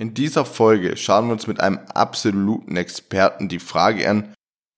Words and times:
In 0.00 0.14
dieser 0.14 0.46
Folge 0.46 0.96
schauen 0.96 1.26
wir 1.26 1.34
uns 1.34 1.46
mit 1.46 1.60
einem 1.60 1.78
absoluten 1.92 2.74
Experten 2.78 3.50
die 3.50 3.58
Frage 3.58 4.08
an, 4.08 4.32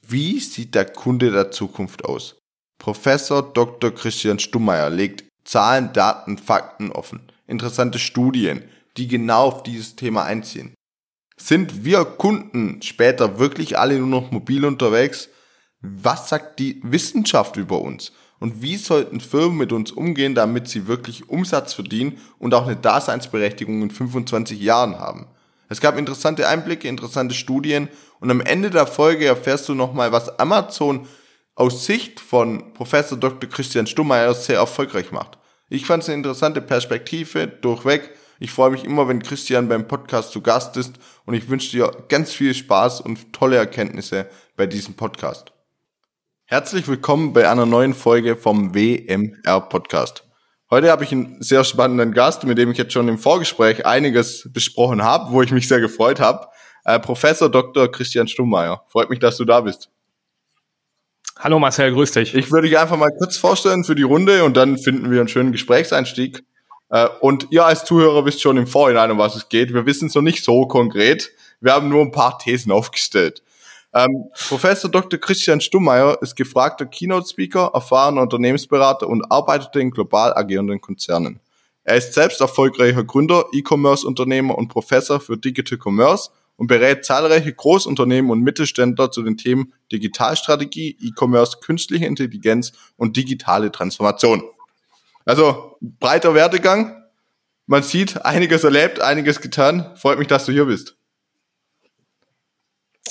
wie 0.05 0.41
sieht 0.41 0.75
der 0.75 0.85
Kunde 0.85 1.31
der 1.31 1.53
Zukunft 1.53 2.05
aus? 2.05 2.41
Professor 2.81 3.41
Dr. 3.41 3.93
Christian 3.93 4.41
Stummeyer 4.41 4.91
legt 4.91 5.23
Zahlen, 5.45 5.93
Daten, 5.93 6.39
Fakten 6.39 6.91
offen, 6.91 7.31
interessante 7.47 8.01
Studien, 8.01 8.65
die 8.97 9.07
genau 9.07 9.45
auf 9.45 9.63
dieses 9.63 9.95
Thema 9.95 10.25
einziehen. 10.25 10.75
Sind 11.37 11.85
wir 11.85 12.05
Kunden 12.05 12.83
später 12.83 13.39
wirklich 13.39 13.79
alle 13.79 14.01
nur 14.01 14.09
noch 14.09 14.33
mobil 14.33 14.65
unterwegs? 14.65 15.29
Was 15.81 16.31
sagt 16.31 16.59
die 16.59 16.81
Wissenschaft 16.83 17.57
über 17.57 17.81
uns? 17.81 18.11
Und 18.43 18.61
wie 18.61 18.77
sollten 18.77 19.21
Firmen 19.21 19.57
mit 19.57 19.73
uns 19.73 19.93
umgehen, 19.93 20.35
damit 20.35 20.69
sie 20.69 20.89
wirklich 20.89 21.29
Umsatz 21.29 21.75
verdienen 21.75 22.19
und 22.39 22.55
auch 22.55 22.67
eine 22.67 22.77
Daseinsberechtigung 22.77 23.83
in 23.83 23.91
25 23.91 24.61
Jahren 24.61 24.99
haben? 24.99 25.27
Es 25.69 25.81
gab 25.81 25.97
interessante 25.97 26.49
Einblicke, 26.49 26.89
interessante 26.89 27.35
Studien 27.35 27.89
und 28.21 28.31
am 28.31 28.41
Ende 28.41 28.71
der 28.71 28.87
Folge 28.87 29.27
erfährst 29.27 29.69
du 29.69 29.75
nochmal, 29.75 30.13
was 30.13 30.39
Amazon 30.39 31.07
aus 31.55 31.87
Sicht 31.87 32.21
von 32.21 32.75
Professor 32.75 33.17
Dr. 33.17 33.49
Christian 33.49 33.87
Stummeyer 33.87 34.35
sehr 34.35 34.57
erfolgreich 34.57 35.13
macht. 35.13 35.39
Ich 35.71 35.87
fand 35.87 36.03
es 36.03 36.09
eine 36.09 36.19
interessante 36.19 36.61
Perspektive 36.61 37.47
durchweg 37.47 38.11
ich 38.43 38.51
freue 38.51 38.73
mich 38.73 38.83
immer, 38.83 39.07
wenn 39.07 39.23
Christian 39.23 39.69
beim 39.69 39.87
Podcast 39.87 40.33
zu 40.33 40.41
Gast 40.41 40.77
ist 40.77 40.97
und 41.27 41.35
ich 41.35 41.49
wünsche 41.49 41.71
dir 41.71 41.93
ganz 42.09 42.33
viel 42.33 42.55
Spaß 42.55 43.01
und 43.01 43.33
tolle 43.33 43.55
Erkenntnisse 43.55 44.27
bei 44.57 44.67
diesem 44.67 44.95
Podcast. 44.95 45.53
Herzlich 46.53 46.87
willkommen 46.87 47.33
bei 47.33 47.49
einer 47.49 47.65
neuen 47.65 47.95
Folge 47.95 48.37
vom 48.37 48.75
WMR 48.75 49.59
Podcast. 49.71 50.25
Heute 50.71 50.91
habe 50.91 51.03
ich 51.03 51.11
einen 51.11 51.41
sehr 51.41 51.65
spannenden 51.65 52.13
Gast, 52.13 52.45
mit 52.45 52.59
dem 52.59 52.71
ich 52.71 52.77
jetzt 52.77 52.93
schon 52.93 53.09
im 53.09 53.17
Vorgespräch 53.17 53.87
einiges 53.87 54.51
besprochen 54.53 55.03
habe, 55.03 55.33
wo 55.33 55.41
ich 55.41 55.51
mich 55.51 55.67
sehr 55.67 55.81
gefreut 55.81 56.21
habe. 56.21 56.49
Äh, 56.85 57.01
Professor 57.01 57.49
Dr. 57.49 57.91
Christian 57.91 58.29
Stummeyer. 58.29 58.85
Freut 58.89 59.09
mich, 59.09 59.19
dass 59.19 59.39
du 59.39 59.47
da 59.47 59.63
bist. 59.63 59.89
Hallo 61.39 61.59
Marcel, 61.59 61.91
grüß 61.91 62.13
dich. 62.13 62.35
Ich 62.35 62.53
würde 62.53 62.69
dich 62.69 62.79
einfach 62.79 62.99
mal 62.99 63.13
kurz 63.17 63.39
vorstellen 63.39 63.83
für 63.85 63.95
die 63.95 64.03
Runde 64.03 64.45
und 64.45 64.55
dann 64.55 64.77
finden 64.77 65.11
wir 65.11 65.21
einen 65.21 65.29
schönen 65.29 65.53
Gesprächseinstieg. 65.53 66.45
Äh, 66.91 67.09
und 67.23 67.47
ihr 67.49 67.65
als 67.65 67.87
Zuhörer 67.87 68.27
wisst 68.27 68.43
schon 68.43 68.59
im 68.59 68.67
Vorhinein, 68.67 69.11
um 69.11 69.17
was 69.17 69.37
es 69.37 69.49
geht. 69.49 69.73
Wir 69.73 69.87
wissen 69.87 70.09
es 70.09 70.15
noch 70.15 70.21
nicht 70.21 70.45
so 70.45 70.67
konkret. 70.67 71.31
Wir 71.63 71.73
haben 71.73 71.89
nur 71.89 72.03
ein 72.03 72.13
paar 72.13 72.39
Thesen 72.39 72.73
aufgestellt. 72.73 73.43
Ähm, 73.95 74.31
Professor 74.49 74.91
Dr. 74.91 75.19
Christian 75.19 75.61
Stummeyer 75.61 76.17
ist 76.23 76.35
gefragter 76.35 76.87
Keynote-Speaker, 76.87 77.73
erfahrener 77.75 78.23
Unternehmensberater 78.23 79.07
und 79.07 79.31
arbeitet 79.31 79.77
in 79.77 79.91
global 79.91 80.35
agierenden 80.35 80.81
Konzernen. 80.81 81.41
Er 81.85 81.97
ist 81.97 82.15
selbst 82.15 82.41
erfolgreicher 82.41 83.05
Gründer, 83.05 83.45
E-Commerce-Unternehmer 83.53 84.57
und 84.57 84.69
Professor 84.69 85.21
für 85.21 85.37
Digital 85.37 85.79
Commerce 85.83 86.31
und 86.57 86.69
berät 86.69 87.05
zahlreiche 87.05 87.53
Großunternehmen 87.53 88.31
und 88.31 88.41
Mittelständler 88.41 89.11
zu 89.11 89.23
den 89.23 89.37
Themen 89.37 89.73
Digitalstrategie, 89.91 90.97
E-Commerce, 91.01 91.59
künstliche 91.61 92.07
Intelligenz 92.07 92.73
und 92.97 93.17
digitale 93.17 93.73
Transformation. 93.73 94.43
Also 95.25 95.77
breiter 95.81 96.35
Werdegang. 96.35 97.03
Man 97.67 97.83
sieht, 97.83 98.25
einiges 98.25 98.65
erlebt, 98.65 99.01
einiges 99.01 99.41
getan. 99.41 99.91
Freut 99.97 100.19
mich, 100.19 100.29
dass 100.29 100.47
du 100.47 100.53
hier 100.53 100.67
bist. 100.67 100.97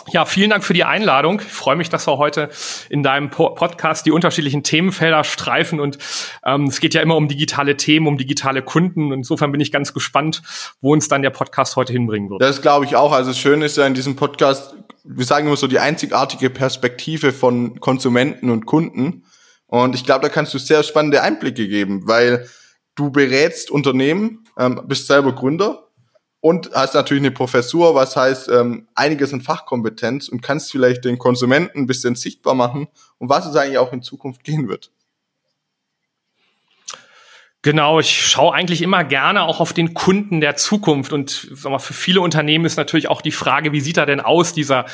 Ja, 0.08 0.26
vielen 0.26 0.50
Dank 0.50 0.64
für 0.64 0.74
die 0.74 0.84
Einladung. 0.84 1.42
Ich 1.42 1.52
freue 1.52 1.76
mich, 1.76 1.90
dass 1.90 2.08
wir 2.08 2.18
heute 2.18 2.50
in 2.90 3.04
deinem 3.04 3.30
Podcast 3.30 4.06
die 4.06 4.12
unterschiedlichen 4.12 4.64
Themenfelder 4.64 5.24
streifen 5.24 5.80
und 5.80 6.00
ähm, 6.44 6.66
es 6.66 6.80
geht 6.80 6.94
ja 6.94 7.02
immer 7.02 7.16
um 7.16 7.28
digitale 7.28 7.78
Themen, 7.78 8.08
um 8.08 8.18
digitale 8.18 8.62
Kunden. 8.62 9.12
Insofern 9.12 9.52
bin 9.52 9.62
ich 9.62 9.72
ganz 9.72 9.94
gespannt, 9.94 10.42
wo 10.82 10.92
uns 10.92 11.08
dann 11.08 11.22
der 11.22 11.30
Podcast 11.30 11.76
heute 11.76 11.94
hinbringen 11.94 12.30
wird. 12.30 12.42
Das 12.42 12.62
glaube 12.62 12.86
ich 12.86 12.96
auch. 12.96 13.12
Also 13.12 13.32
schön 13.34 13.62
ist 13.62 13.78
ja 13.78 13.86
in 13.86 13.94
diesem 13.94 14.16
Podcast, 14.16 14.76
wir 15.04 15.26
sagen 15.26 15.48
immer 15.48 15.58
so 15.58 15.68
die 15.68 15.80
einzigartige 15.80 16.50
Perspektive 16.50 17.32
von 17.32 17.80
Konsumenten 17.80 18.50
und 18.50 18.66
Kunden. 18.66 19.26
Und 19.68 19.96
ich 19.96 20.04
glaube, 20.04 20.24
da 20.24 20.30
kannst 20.30 20.54
du 20.54 20.58
sehr 20.58 20.84
spannende 20.84 21.22
Einblicke 21.22 21.68
geben, 21.68 22.08
weil 22.08 22.48
du 22.96 23.12
berätst 23.12 23.72
Unternehmen, 23.72 24.46
ähm, 24.58 24.82
bist 24.88 25.08
selber 25.08 25.34
Gründer 25.34 25.91
und 26.42 26.72
hast 26.74 26.96
natürlich 26.96 27.22
eine 27.22 27.32
Professur, 27.32 27.96
was 27.96 28.16
heißt 28.16 28.50
ähm, 28.50 28.88
einiges 28.96 29.34
an 29.34 29.42
Fachkompetenz 29.42 30.28
und 30.28 30.42
kannst 30.42 30.72
vielleicht 30.72 31.06
den 31.06 31.20
Konsumenten 31.20 31.80
ein 31.80 31.88
bisschen 31.88 32.16
sichtbar 32.16 32.56
machen 32.56 32.88
und 33.20 33.30
was 33.30 33.46
es 33.46 33.56
eigentlich 33.56 33.78
auch 33.78 33.94
in 33.94 34.02
Zukunft 34.02 34.44
gehen 34.44 34.68
wird. 34.68 34.92
Genau, 37.64 38.00
ich 38.00 38.10
schaue 38.10 38.56
eigentlich 38.56 38.82
immer 38.82 39.04
gerne 39.04 39.44
auch 39.44 39.60
auf 39.60 39.72
den 39.72 39.94
Kunden 39.94 40.42
der 40.42 40.56
Zukunft 40.56 41.14
und 41.14 41.48
sag 41.54 41.72
mal, 41.72 41.78
für 41.78 41.94
viele 41.94 42.20
Unternehmen 42.20 42.66
ist 42.66 42.76
natürlich 42.76 43.08
auch 43.08 43.22
die 43.22 43.32
Frage, 43.32 43.72
wie 43.72 43.82
sieht 43.82 43.98
er 43.98 44.08
denn 44.08 44.20
aus, 44.20 44.52
dieser 44.52 44.86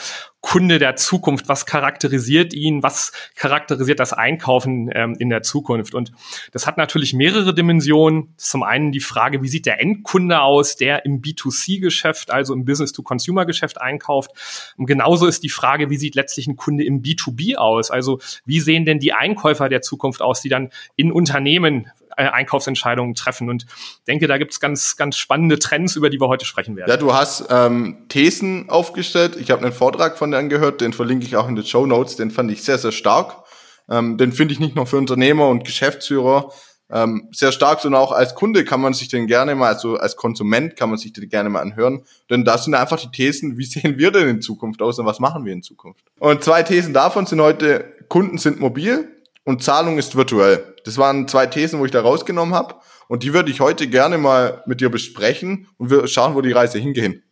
Kunde 0.42 0.78
der 0.78 0.98
Zukunft? 0.98 1.48
Was 1.48 1.66
charakterisiert 1.66 2.54
ihn? 2.54 2.84
Was 2.84 3.14
charakterisiert 3.36 4.02
das 4.02 4.12
Einkaufen 4.12 4.90
ähm, 4.94 5.16
in 5.18 5.30
der 5.30 5.44
Zukunft? 5.44 5.96
Und 5.96 6.12
das 6.52 6.68
hat 6.68 6.78
natürlich 6.78 7.14
mehrere 7.14 7.56
Dimensionen. 7.56 8.34
Zum 8.36 8.64
einen 8.64 8.92
die 8.92 9.00
Frage, 9.00 9.42
wie 9.42 9.48
sieht 9.48 9.66
der 9.66 9.80
Endkunde 9.80 10.42
aus, 10.42 10.76
der 10.76 11.06
im 11.06 11.22
B2C-Geschäft, 11.22 12.32
also 12.32 12.54
im 12.54 12.66
Business-to-Consumer-Geschäft 12.66 13.80
einkauft? 13.80 14.32
Und 14.76 14.88
genauso 14.88 15.26
ist 15.26 15.42
die 15.44 15.50
Frage, 15.50 15.90
wie 15.90 15.98
sieht 15.98 16.16
letztlich 16.16 16.48
ein 16.48 16.58
Kunde 16.58 16.84
im 16.84 17.02
B2B 17.02 17.56
aus? 17.56 17.92
Also 17.92 18.20
wie 18.46 18.60
sehen 18.60 18.84
denn 18.84 19.00
die 19.00 19.14
Einkäufer 19.14 19.70
der 19.70 19.82
Zukunft 19.82 20.22
aus, 20.22 20.42
die 20.42 20.50
dann 20.50 20.70
in 20.98 21.14
Unternehmen 21.14 21.92
Einkaufsentscheidungen 22.18 23.16
treffen. 23.16 23.50
Und 23.50 23.66
denke, 24.08 24.28
da 24.28 24.38
gibt 24.38 24.52
es 24.52 24.60
ganz, 24.60 24.96
ganz 24.98 25.18
spannende 25.18 25.60
Trends, 25.60 25.96
über 25.96 26.10
die 26.10 26.20
wir 26.20 26.28
heute 26.28 26.46
sprechen 26.46 26.76
werden. 26.76 26.90
Ja, 26.90 26.98
du 26.98 27.14
hast 27.14 27.46
ähm, 27.50 28.06
Thesen 28.10 28.70
aufgestellt. 28.70 29.38
Ich 29.40 29.52
habe 29.52 29.64
einen 29.64 29.74
Vortrag 29.74 30.18
von 30.18 30.32
dir 30.32 30.38
angehört, 30.38 30.82
den 30.82 30.94
verlinke 30.94 31.26
ich 31.26 31.36
auch 31.38 31.48
in 31.48 31.56
den 31.56 31.66
Show 31.66 31.86
Notes. 31.86 32.16
Den 32.16 32.32
fand 32.32 32.52
ich 32.52 32.64
sehr, 32.64 32.78
sehr 32.78 32.92
stark. 32.92 33.44
Ähm, 33.90 34.18
den 34.18 34.34
finde 34.34 34.54
ich 34.54 34.60
nicht 34.60 34.76
nur 34.76 34.86
für 34.86 34.98
Unternehmer 34.98 35.48
und 35.48 35.64
Geschäftsführer 35.64 36.52
ähm, 36.90 37.28
sehr 37.32 37.52
stark, 37.52 37.82
sondern 37.82 38.02
auch 38.02 38.12
als 38.12 38.36
Kunde 38.36 38.64
kann 38.64 38.80
man 38.80 38.94
sich 38.94 39.10
den 39.10 39.28
gerne 39.28 39.56
mal, 39.56 39.74
also 39.74 39.98
als 39.98 40.16
Konsument 40.16 40.76
kann 40.76 40.90
man 40.90 40.98
sich 40.98 41.14
den 41.14 41.28
gerne 41.28 41.50
mal 41.50 41.62
anhören. 41.62 42.04
Denn 42.30 42.46
das 42.46 42.66
sind 42.66 42.76
einfach 42.76 43.00
die 43.00 43.12
Thesen, 43.12 43.58
wie 43.58 43.66
sehen 43.66 43.98
wir 43.98 44.12
denn 44.12 44.28
in 44.30 44.42
Zukunft 44.42 44.82
aus 44.82 45.00
und 45.00 45.06
was 45.06 45.20
machen 45.20 45.46
wir 45.46 45.54
in 45.54 45.64
Zukunft? 45.64 46.04
Und 46.20 46.44
zwei 46.44 46.64
Thesen 46.64 46.94
davon 46.94 47.26
sind 47.26 47.42
heute, 47.42 47.94
Kunden 48.08 48.38
sind 48.38 48.60
mobil 48.60 49.10
und 49.44 49.64
Zahlung 49.64 49.98
ist 49.98 50.16
virtuell. 50.16 50.76
Das 50.88 50.98
waren 50.98 51.28
zwei 51.28 51.46
Thesen, 51.46 51.80
wo 51.80 51.86
ich 51.86 51.92
da 51.92 52.02
rausgenommen 52.02 52.56
habe. 52.56 52.76
Und 53.08 53.24
die 53.24 53.34
würde 53.34 53.52
ich 53.52 53.60
heute 53.60 53.88
gerne 53.88 54.18
mal 54.18 54.64
mit 54.66 54.82
dir 54.82 54.90
besprechen 54.90 55.68
und 55.78 55.90
wir 55.90 56.08
schauen, 56.08 56.34
wo 56.34 56.42
die 56.42 56.52
Reise 56.52 56.80
hingehen. 56.80 57.24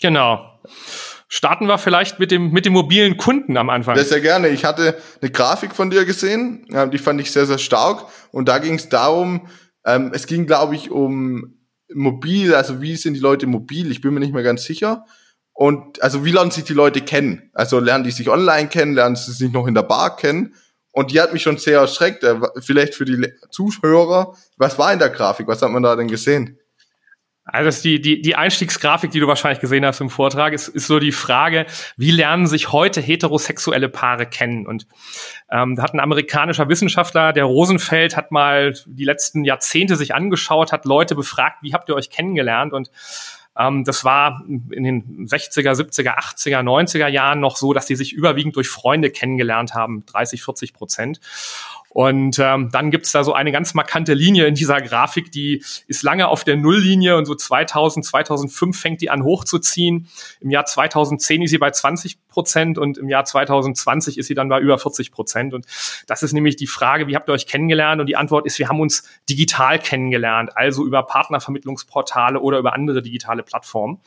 Genau. 0.00 0.60
Starten 1.28 1.66
wir 1.66 1.78
vielleicht 1.78 2.18
mit 2.18 2.30
dem, 2.30 2.50
mit 2.50 2.66
dem 2.66 2.72
mobilen 2.72 3.16
Kunden 3.16 3.56
am 3.56 3.70
Anfang. 3.70 3.96
Ja, 3.96 4.04
sehr 4.04 4.20
gerne. 4.20 4.48
Ich 4.48 4.64
hatte 4.64 4.98
eine 5.20 5.30
Grafik 5.30 5.74
von 5.74 5.90
dir 5.90 6.04
gesehen, 6.04 6.66
die 6.92 6.98
fand 6.98 7.20
ich 7.20 7.30
sehr, 7.30 7.46
sehr 7.46 7.58
stark. 7.58 8.04
Und 8.32 8.48
da 8.48 8.58
ging 8.58 8.74
es 8.74 8.88
darum, 8.88 9.48
ähm, 9.86 10.10
es 10.12 10.26
ging, 10.26 10.46
glaube 10.46 10.74
ich, 10.74 10.90
um 10.90 11.58
mobil, 11.94 12.54
also 12.54 12.82
wie 12.82 12.96
sind 12.96 13.14
die 13.14 13.20
Leute 13.20 13.46
mobil? 13.46 13.90
Ich 13.90 14.00
bin 14.00 14.12
mir 14.12 14.20
nicht 14.20 14.34
mehr 14.34 14.42
ganz 14.42 14.64
sicher. 14.64 15.06
Und 15.54 16.02
also 16.02 16.24
wie 16.24 16.32
lernen 16.32 16.50
sich 16.50 16.64
die 16.64 16.72
Leute 16.72 17.00
kennen? 17.00 17.50
Also 17.52 17.78
lernen 17.78 18.04
die 18.04 18.10
sich 18.10 18.28
online 18.28 18.68
kennen, 18.68 18.94
lernen 18.94 19.16
sie 19.16 19.32
sich 19.32 19.52
noch 19.52 19.66
in 19.66 19.74
der 19.74 19.82
Bar 19.82 20.16
kennen? 20.16 20.54
Und 20.92 21.10
die 21.10 21.20
hat 21.20 21.32
mich 21.32 21.42
schon 21.42 21.58
sehr 21.58 21.80
erschreckt. 21.80 22.22
Äh, 22.22 22.36
vielleicht 22.60 22.94
für 22.94 23.04
die 23.04 23.32
Zuhörer, 23.50 24.36
was 24.56 24.78
war 24.78 24.92
in 24.92 24.98
der 24.98 25.10
Grafik? 25.10 25.48
Was 25.48 25.62
hat 25.62 25.70
man 25.70 25.82
da 25.82 25.96
denn 25.96 26.08
gesehen? 26.08 26.58
Also 27.44 27.82
die, 27.82 28.00
die, 28.00 28.22
die 28.22 28.36
Einstiegsgrafik, 28.36 29.10
die 29.10 29.18
du 29.18 29.26
wahrscheinlich 29.26 29.58
gesehen 29.58 29.84
hast 29.84 30.00
im 30.00 30.10
Vortrag, 30.10 30.52
ist, 30.52 30.68
ist 30.68 30.86
so 30.86 31.00
die 31.00 31.10
Frage, 31.10 31.66
wie 31.96 32.12
lernen 32.12 32.46
sich 32.46 32.70
heute 32.70 33.00
heterosexuelle 33.00 33.88
Paare 33.88 34.26
kennen? 34.26 34.64
Und 34.64 34.86
ähm, 35.50 35.74
da 35.74 35.82
hat 35.82 35.92
ein 35.92 35.98
amerikanischer 35.98 36.68
Wissenschaftler, 36.68 37.32
der 37.32 37.44
Rosenfeld, 37.44 38.16
hat 38.16 38.30
mal 38.30 38.74
die 38.86 39.04
letzten 39.04 39.44
Jahrzehnte 39.44 39.96
sich 39.96 40.14
angeschaut, 40.14 40.70
hat 40.70 40.84
Leute 40.84 41.16
befragt, 41.16 41.58
wie 41.62 41.74
habt 41.74 41.88
ihr 41.88 41.96
euch 41.96 42.10
kennengelernt? 42.10 42.72
Und 42.72 42.90
ähm, 43.58 43.84
das 43.84 44.04
war 44.04 44.42
in 44.46 44.84
den 44.84 45.26
60er, 45.26 45.72
70er, 45.72 46.18
80er, 46.18 46.62
90er 46.62 47.08
Jahren 47.08 47.40
noch 47.40 47.56
so, 47.56 47.72
dass 47.72 47.86
die 47.86 47.96
sich 47.96 48.12
überwiegend 48.12 48.56
durch 48.56 48.68
Freunde 48.68 49.10
kennengelernt 49.10 49.74
haben, 49.74 50.04
30, 50.06 50.42
40 50.42 50.72
Prozent. 50.72 51.20
Und 51.92 52.38
ähm, 52.38 52.70
dann 52.72 52.90
gibt's 52.90 53.12
da 53.12 53.22
so 53.22 53.34
eine 53.34 53.52
ganz 53.52 53.74
markante 53.74 54.14
Linie 54.14 54.46
in 54.46 54.54
dieser 54.54 54.80
Grafik, 54.80 55.30
die 55.30 55.62
ist 55.86 56.02
lange 56.02 56.28
auf 56.28 56.42
der 56.42 56.56
Nulllinie 56.56 57.18
und 57.18 57.26
so 57.26 57.34
2000, 57.34 58.04
2005 58.06 58.80
fängt 58.80 59.02
die 59.02 59.10
an 59.10 59.22
hochzuziehen. 59.24 60.08
Im 60.40 60.50
Jahr 60.50 60.64
2010 60.64 61.42
ist 61.42 61.50
sie 61.50 61.58
bei 61.58 61.70
20 61.70 62.26
Prozent 62.28 62.78
und 62.78 62.96
im 62.96 63.10
Jahr 63.10 63.26
2020 63.26 64.16
ist 64.16 64.26
sie 64.26 64.34
dann 64.34 64.48
bei 64.48 64.58
über 64.58 64.78
40 64.78 65.12
Prozent. 65.12 65.52
Und 65.52 65.66
das 66.06 66.22
ist 66.22 66.32
nämlich 66.32 66.56
die 66.56 66.66
Frage, 66.66 67.08
wie 67.08 67.14
habt 67.14 67.28
ihr 67.28 67.34
euch 67.34 67.46
kennengelernt? 67.46 68.00
Und 68.00 68.06
die 68.06 68.16
Antwort 68.16 68.46
ist, 68.46 68.58
wir 68.58 68.70
haben 68.70 68.80
uns 68.80 69.06
digital 69.28 69.78
kennengelernt, 69.78 70.56
also 70.56 70.86
über 70.86 71.02
Partnervermittlungsportale 71.02 72.40
oder 72.40 72.58
über 72.58 72.72
andere 72.72 73.02
digitale 73.02 73.42
Plattformen. 73.42 74.00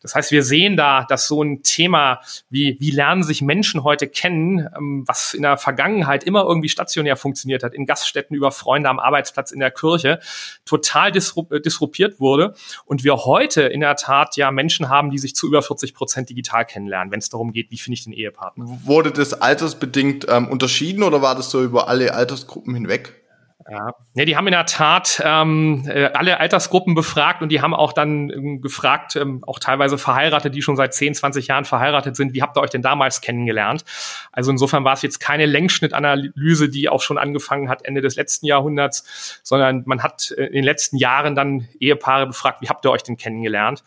Das 0.00 0.14
heißt, 0.14 0.32
wir 0.32 0.42
sehen 0.42 0.78
da, 0.78 1.04
dass 1.04 1.28
so 1.28 1.42
ein 1.42 1.62
Thema 1.62 2.20
wie, 2.48 2.78
wie 2.80 2.90
lernen 2.90 3.22
sich 3.22 3.42
Menschen 3.42 3.84
heute 3.84 4.08
kennen, 4.08 4.66
ähm, 4.74 5.04
was 5.06 5.34
in 5.34 5.42
der 5.42 5.58
Vergangenheit 5.58 6.24
immer 6.24 6.44
irgendwie 6.44 6.70
stationär 6.70 7.16
funktioniert 7.26 7.64
hat, 7.64 7.74
in 7.74 7.86
Gaststätten 7.86 8.36
über 8.36 8.52
Freunde 8.52 8.88
am 8.88 9.00
Arbeitsplatz 9.00 9.50
in 9.50 9.58
der 9.58 9.72
Kirche, 9.72 10.20
total 10.64 11.10
disrup 11.10 11.50
äh, 11.52 11.60
disruptiert 11.60 12.20
wurde 12.20 12.54
und 12.84 13.02
wir 13.02 13.16
heute 13.24 13.62
in 13.62 13.80
der 13.80 13.96
Tat 13.96 14.36
ja 14.36 14.52
Menschen 14.52 14.88
haben, 14.88 15.10
die 15.10 15.18
sich 15.18 15.34
zu 15.34 15.48
über 15.48 15.60
40 15.60 15.92
Prozent 15.92 16.30
digital 16.30 16.64
kennenlernen, 16.64 17.10
wenn 17.10 17.18
es 17.18 17.28
darum 17.28 17.52
geht, 17.52 17.70
wie 17.72 17.78
finde 17.78 17.94
ich 17.94 18.04
den 18.04 18.12
Ehepartner. 18.12 18.64
Wurde 18.84 19.10
das 19.10 19.34
altersbedingt 19.34 20.26
ähm, 20.28 20.48
unterschieden 20.48 21.02
oder 21.02 21.20
war 21.20 21.34
das 21.34 21.50
so 21.50 21.62
über 21.62 21.88
alle 21.88 22.14
Altersgruppen 22.14 22.74
hinweg? 22.74 23.25
Ja. 23.68 23.94
Nee, 24.14 24.26
die 24.26 24.36
haben 24.36 24.46
in 24.46 24.52
der 24.52 24.66
Tat 24.66 25.20
ähm, 25.24 25.84
äh, 25.88 26.10
alle 26.12 26.38
Altersgruppen 26.38 26.94
befragt 26.94 27.42
und 27.42 27.48
die 27.48 27.62
haben 27.62 27.74
auch 27.74 27.92
dann 27.92 28.30
ähm, 28.30 28.60
gefragt, 28.60 29.16
ähm, 29.16 29.42
auch 29.46 29.58
teilweise 29.58 29.98
Verheiratete, 29.98 30.50
die 30.50 30.62
schon 30.62 30.76
seit 30.76 30.94
10, 30.94 31.14
20 31.14 31.48
Jahren 31.48 31.64
verheiratet 31.64 32.16
sind, 32.16 32.34
wie 32.34 32.42
habt 32.42 32.56
ihr 32.56 32.60
euch 32.60 32.70
denn 32.70 32.82
damals 32.82 33.22
kennengelernt? 33.22 33.84
Also 34.30 34.50
insofern 34.50 34.84
war 34.84 34.92
es 34.92 35.02
jetzt 35.02 35.20
keine 35.20 35.46
Längsschnittanalyse, 35.46 36.68
die 36.68 36.88
auch 36.88 37.02
schon 37.02 37.18
angefangen 37.18 37.68
hat 37.68 37.84
Ende 37.84 38.02
des 38.02 38.14
letzten 38.14 38.46
Jahrhunderts, 38.46 39.40
sondern 39.42 39.82
man 39.86 40.02
hat 40.02 40.32
äh, 40.36 40.44
in 40.44 40.52
den 40.52 40.64
letzten 40.64 40.98
Jahren 40.98 41.34
dann 41.34 41.66
Ehepaare 41.80 42.26
befragt, 42.26 42.60
wie 42.60 42.68
habt 42.68 42.84
ihr 42.84 42.90
euch 42.90 43.02
denn 43.02 43.16
kennengelernt? 43.16 43.82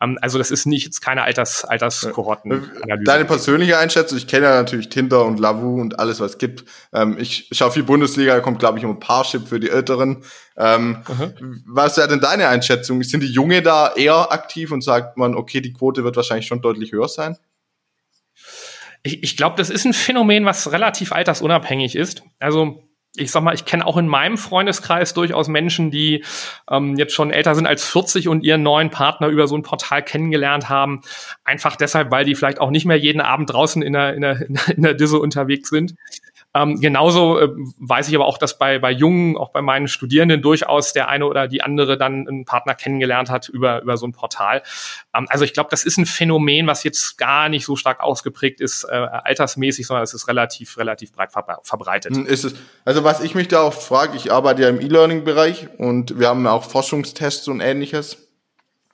Ähm, 0.00 0.18
also 0.20 0.38
das 0.38 0.50
ist 0.50 0.66
nicht 0.66 0.84
jetzt 0.84 1.00
keine 1.00 1.22
Alters, 1.22 1.64
Alterskohortenanalyse. 1.64 3.04
Deine 3.04 3.24
persönliche 3.24 3.78
Einschätzung, 3.78 4.18
ich 4.18 4.26
kenne 4.26 4.46
ja 4.46 4.54
natürlich 4.54 4.88
Tinder 4.88 5.24
und 5.24 5.40
Lavu 5.40 5.80
und 5.80 5.98
alles, 5.98 6.20
was 6.20 6.32
es 6.32 6.38
gibt. 6.38 6.64
Ähm, 6.92 7.16
ich 7.18 7.48
schaue 7.52 7.72
viel 7.72 7.82
Bundesliga, 7.82 8.34
da 8.34 8.40
kommt, 8.40 8.58
glaube 8.58 8.78
ich, 8.78 8.84
um 8.84 8.92
ein 8.92 9.00
Parship 9.00 9.48
für 9.48 9.60
die 9.60 9.70
Älteren. 9.70 10.24
Ähm, 10.56 10.98
mhm. 11.08 11.62
Was 11.66 11.96
wäre 11.96 12.08
denn 12.08 12.20
deine 12.20 12.48
Einschätzung? 12.48 13.02
Sind 13.02 13.22
die 13.22 13.32
Junge 13.32 13.62
da 13.62 13.92
eher 13.94 14.32
aktiv 14.32 14.70
und 14.72 14.82
sagt 14.82 15.16
man, 15.16 15.34
okay, 15.34 15.60
die 15.60 15.72
Quote 15.72 16.04
wird 16.04 16.16
wahrscheinlich 16.16 16.46
schon 16.46 16.62
deutlich 16.62 16.92
höher 16.92 17.08
sein? 17.08 17.36
Ich, 19.02 19.22
ich 19.22 19.36
glaube, 19.36 19.56
das 19.56 19.70
ist 19.70 19.84
ein 19.84 19.94
Phänomen, 19.94 20.44
was 20.44 20.72
relativ 20.72 21.12
altersunabhängig 21.12 21.94
ist. 21.96 22.22
Also 22.38 22.87
ich 23.18 23.30
sag 23.30 23.42
mal, 23.42 23.54
ich 23.54 23.64
kenne 23.64 23.86
auch 23.86 23.96
in 23.96 24.06
meinem 24.06 24.38
Freundeskreis 24.38 25.14
durchaus 25.14 25.48
Menschen, 25.48 25.90
die 25.90 26.24
ähm, 26.70 26.96
jetzt 26.96 27.14
schon 27.14 27.30
älter 27.30 27.54
sind 27.54 27.66
als 27.66 27.84
40 27.84 28.28
und 28.28 28.44
ihren 28.44 28.62
neuen 28.62 28.90
Partner 28.90 29.28
über 29.28 29.46
so 29.46 29.56
ein 29.56 29.62
Portal 29.62 30.02
kennengelernt 30.02 30.68
haben. 30.68 31.02
Einfach 31.44 31.76
deshalb, 31.76 32.10
weil 32.10 32.24
die 32.24 32.34
vielleicht 32.34 32.60
auch 32.60 32.70
nicht 32.70 32.86
mehr 32.86 32.98
jeden 32.98 33.20
Abend 33.20 33.52
draußen 33.52 33.82
in 33.82 33.92
der, 33.92 34.14
in 34.14 34.22
der, 34.22 34.40
in 34.76 34.82
der 34.82 34.94
Disse 34.94 35.18
unterwegs 35.18 35.68
sind. 35.68 35.94
Ähm, 36.58 36.80
genauso 36.80 37.38
äh, 37.38 37.48
weiß 37.78 38.08
ich 38.08 38.14
aber 38.14 38.26
auch, 38.26 38.38
dass 38.38 38.58
bei, 38.58 38.78
bei 38.78 38.90
Jungen, 38.90 39.36
auch 39.36 39.50
bei 39.50 39.62
meinen 39.62 39.86
Studierenden 39.86 40.42
durchaus 40.42 40.92
der 40.92 41.08
eine 41.08 41.26
oder 41.26 41.46
die 41.46 41.62
andere 41.62 41.96
dann 41.96 42.26
einen 42.26 42.44
Partner 42.44 42.74
kennengelernt 42.74 43.30
hat 43.30 43.48
über, 43.48 43.82
über 43.82 43.96
so 43.96 44.06
ein 44.06 44.12
Portal. 44.12 44.62
Ähm, 45.14 45.26
also 45.28 45.44
ich 45.44 45.52
glaube, 45.52 45.68
das 45.70 45.84
ist 45.84 45.98
ein 45.98 46.06
Phänomen, 46.06 46.66
was 46.66 46.82
jetzt 46.82 47.16
gar 47.16 47.48
nicht 47.48 47.64
so 47.64 47.76
stark 47.76 48.00
ausgeprägt 48.00 48.60
ist, 48.60 48.84
äh, 48.84 48.94
altersmäßig, 48.94 49.86
sondern 49.86 50.02
es 50.02 50.14
ist 50.14 50.26
relativ, 50.26 50.76
relativ 50.78 51.12
breit 51.12 51.30
verbreitet. 51.62 52.16
Hm, 52.16 52.26
ist 52.26 52.44
es, 52.44 52.54
also 52.84 53.04
was 53.04 53.20
ich 53.20 53.34
mich 53.34 53.48
da 53.48 53.62
oft 53.62 53.82
frage, 53.82 54.16
ich 54.16 54.32
arbeite 54.32 54.62
ja 54.62 54.68
im 54.68 54.80
E-Learning-Bereich 54.80 55.68
und 55.78 56.18
wir 56.18 56.28
haben 56.28 56.46
auch 56.46 56.64
Forschungstests 56.64 57.46
und 57.48 57.60
ähnliches. 57.60 58.28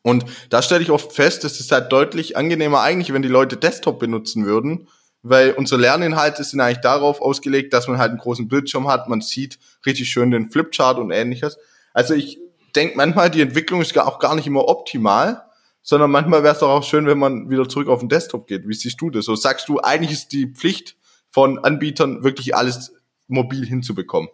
Und 0.02 0.26
da 0.50 0.61
stelle 0.61 0.82
ich 0.82 0.90
oft 0.90 1.12
fest, 1.12 1.44
es 1.44 1.61
ist 1.61 1.72
halt 1.72 1.90
deutlich 1.90 2.37
angenehmer 2.37 2.82
eigentlich, 2.82 3.14
wenn 3.14 3.22
die 3.22 3.28
Leute 3.28 3.56
Desktop 3.56 3.99
benutzen 3.99 4.44
würden, 4.44 4.87
weil 5.25 5.53
unsere 5.53 5.81
Lerninhalte 5.81 6.44
sind 6.44 6.61
eigentlich 6.61 6.82
darauf 6.82 7.23
ausgelegt, 7.23 7.73
dass 7.73 7.88
man 7.88 7.97
halt 7.97 8.11
einen 8.11 8.19
großen 8.19 8.47
Bildschirm 8.47 8.88
hat, 8.88 9.09
man 9.09 9.23
sieht 9.23 9.59
richtig 9.87 10.11
schön 10.11 10.31
den 10.31 10.50
Flipchart 10.50 10.99
und 10.99 11.11
ähnliches. 11.11 11.56
Also 11.94 12.12
ich 12.12 12.38
denke 12.76 12.97
manchmal, 12.99 13.31
die 13.31 13.41
Entwicklung 13.41 13.81
ist 13.81 13.99
auch 13.99 14.19
gar 14.19 14.35
nicht 14.35 14.47
immer 14.47 14.69
optimal, 14.69 15.43
sondern 15.81 16.11
manchmal 16.11 16.43
wäre 16.43 16.53
es 16.53 16.61
doch 16.61 16.69
auch 16.69 16.85
schön, 16.85 17.06
wenn 17.06 17.19
man 17.19 17.49
wieder 17.49 17.67
zurück 17.67 17.88
auf 17.88 18.00
den 18.00 18.11
Desktop 18.11 18.47
geht. 18.47 18.69
Wie 18.69 18.75
siehst 18.75 19.00
du 19.00 19.09
das? 19.09 19.25
So 19.25 19.35
sagst 19.35 19.69
du, 19.69 19.81
eigentlich 19.81 20.12
ist 20.12 20.32
die 20.32 20.53
Pflicht 20.53 20.97
von 21.31 21.59
Anbietern 21.59 22.23
wirklich 22.23 22.55
alles 22.55 22.93
mobil 23.26 23.65
hinzubekommen. 23.65 24.29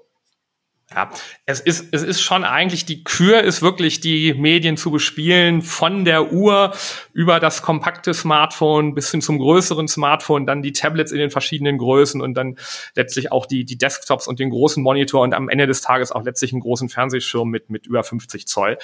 Ja, 0.92 1.08
es 1.46 1.60
ist, 1.60 1.94
es 1.94 2.02
ist 2.02 2.20
schon 2.20 2.42
eigentlich, 2.42 2.84
die 2.84 3.04
Kür 3.04 3.42
ist 3.42 3.62
wirklich 3.62 4.00
die 4.00 4.34
Medien 4.34 4.76
zu 4.76 4.90
bespielen, 4.90 5.62
von 5.62 6.04
der 6.04 6.32
Uhr 6.32 6.74
über 7.12 7.38
das 7.38 7.62
kompakte 7.62 8.12
Smartphone 8.12 8.92
bis 8.96 9.08
hin 9.12 9.22
zum 9.22 9.38
größeren 9.38 9.86
Smartphone, 9.86 10.46
dann 10.46 10.62
die 10.62 10.72
Tablets 10.72 11.12
in 11.12 11.18
den 11.18 11.30
verschiedenen 11.30 11.78
Größen 11.78 12.20
und 12.20 12.34
dann 12.34 12.56
letztlich 12.96 13.30
auch 13.30 13.46
die, 13.46 13.64
die 13.64 13.78
Desktops 13.78 14.26
und 14.26 14.40
den 14.40 14.50
großen 14.50 14.82
Monitor 14.82 15.22
und 15.22 15.32
am 15.32 15.48
Ende 15.48 15.68
des 15.68 15.80
Tages 15.80 16.10
auch 16.10 16.24
letztlich 16.24 16.52
einen 16.52 16.62
großen 16.62 16.88
Fernsehschirm 16.88 17.48
mit, 17.48 17.70
mit 17.70 17.86
über 17.86 18.02
50 18.02 18.48
Zoll. 18.48 18.76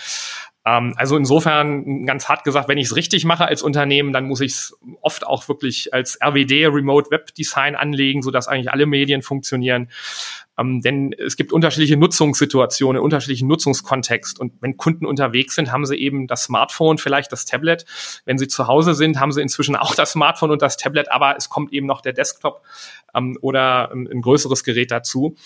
Ähm, 0.66 0.94
also 0.96 1.16
insofern 1.16 2.04
ganz 2.04 2.28
hart 2.28 2.42
gesagt, 2.42 2.68
wenn 2.68 2.76
ich 2.76 2.88
es 2.88 2.96
richtig 2.96 3.24
mache 3.24 3.46
als 3.46 3.62
Unternehmen, 3.62 4.12
dann 4.12 4.26
muss 4.26 4.40
ich 4.40 4.52
es 4.52 4.78
oft 5.00 5.24
auch 5.24 5.48
wirklich 5.48 5.94
als 5.94 6.18
RWD, 6.20 6.66
Remote 6.66 7.10
Web 7.12 7.32
Design 7.34 7.76
anlegen, 7.76 8.20
so 8.20 8.32
dass 8.32 8.48
eigentlich 8.48 8.72
alle 8.72 8.86
Medien 8.86 9.22
funktionieren. 9.22 9.88
Ähm, 10.58 10.80
denn 10.80 11.14
es 11.18 11.36
gibt 11.36 11.52
unterschiedliche 11.52 11.96
Nutzungssituationen, 11.96 13.00
unterschiedlichen 13.00 13.46
Nutzungskontext. 13.46 14.40
Und 14.40 14.54
wenn 14.60 14.76
Kunden 14.76 15.06
unterwegs 15.06 15.54
sind, 15.54 15.70
haben 15.70 15.86
sie 15.86 15.96
eben 15.96 16.26
das 16.26 16.44
Smartphone, 16.44 16.98
vielleicht 16.98 17.30
das 17.30 17.44
Tablet. 17.44 17.84
Wenn 18.24 18.38
sie 18.38 18.48
zu 18.48 18.66
Hause 18.66 18.94
sind, 18.94 19.20
haben 19.20 19.32
sie 19.32 19.42
inzwischen 19.42 19.76
auch 19.76 19.94
das 19.94 20.12
Smartphone 20.12 20.50
und 20.50 20.62
das 20.62 20.76
Tablet, 20.76 21.12
aber 21.12 21.36
es 21.36 21.48
kommt 21.48 21.72
eben 21.72 21.86
noch 21.86 22.00
der 22.00 22.12
Desktop 22.12 22.62
ähm, 23.14 23.38
oder 23.40 23.92
ein, 23.92 24.08
ein 24.10 24.20
größeres 24.20 24.64
Gerät 24.64 24.90
dazu. 24.90 25.36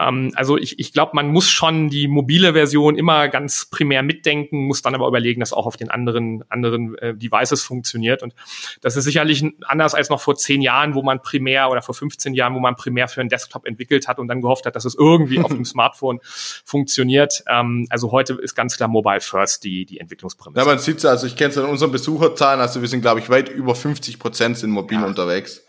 Ähm, 0.00 0.32
also 0.34 0.56
ich, 0.56 0.78
ich 0.78 0.92
glaube, 0.92 1.12
man 1.14 1.28
muss 1.28 1.50
schon 1.50 1.88
die 1.88 2.08
mobile 2.08 2.52
Version 2.52 2.96
immer 2.96 3.28
ganz 3.28 3.66
primär 3.70 4.02
mitdenken, 4.02 4.66
muss 4.66 4.82
dann 4.82 4.94
aber 4.94 5.06
überlegen, 5.06 5.40
dass 5.40 5.52
auch 5.52 5.66
auf 5.66 5.76
den 5.76 5.90
anderen, 5.90 6.42
anderen 6.48 6.98
äh, 6.98 7.14
Devices 7.14 7.62
funktioniert. 7.62 8.22
Und 8.22 8.34
das 8.80 8.96
ist 8.96 9.04
sicherlich 9.04 9.44
anders 9.66 9.94
als 9.94 10.10
noch 10.10 10.20
vor 10.20 10.34
zehn 10.34 10.62
Jahren, 10.62 10.94
wo 10.94 11.02
man 11.02 11.22
primär 11.22 11.70
oder 11.70 11.82
vor 11.82 11.94
15 11.94 12.34
Jahren, 12.34 12.54
wo 12.54 12.60
man 12.60 12.74
primär 12.74 13.08
für 13.08 13.20
einen 13.20 13.30
Desktop 13.30 13.66
entwickelt 13.66 14.08
hat 14.08 14.18
und 14.18 14.28
dann 14.28 14.40
gehofft 14.40 14.66
hat, 14.66 14.74
dass 14.74 14.84
es 14.84 14.94
irgendwie 14.94 15.40
auf 15.40 15.52
dem 15.52 15.64
Smartphone 15.64 16.18
funktioniert. 16.22 17.44
Ähm, 17.48 17.86
also 17.90 18.10
heute 18.10 18.34
ist 18.34 18.54
ganz 18.54 18.76
klar 18.76 18.88
Mobile 18.88 19.20
First 19.20 19.64
die, 19.64 19.86
die 19.86 20.00
Entwicklungsprämisse. 20.00 20.60
Ja, 20.60 20.66
man 20.66 20.78
sieht 20.78 20.98
es, 20.98 21.04
also 21.04 21.26
ich 21.26 21.36
kenne 21.36 21.50
es 21.50 21.58
an 21.58 21.66
unseren 21.66 21.92
Besucherzahlen, 21.92 22.60
also 22.60 22.80
wir 22.80 22.88
sind, 22.88 23.02
glaube 23.02 23.20
ich, 23.20 23.30
weit 23.30 23.48
über 23.48 23.74
50 23.74 24.18
Prozent 24.18 24.58
sind 24.58 24.70
mobil 24.70 24.98
ja. 24.98 25.06
unterwegs. 25.06 25.62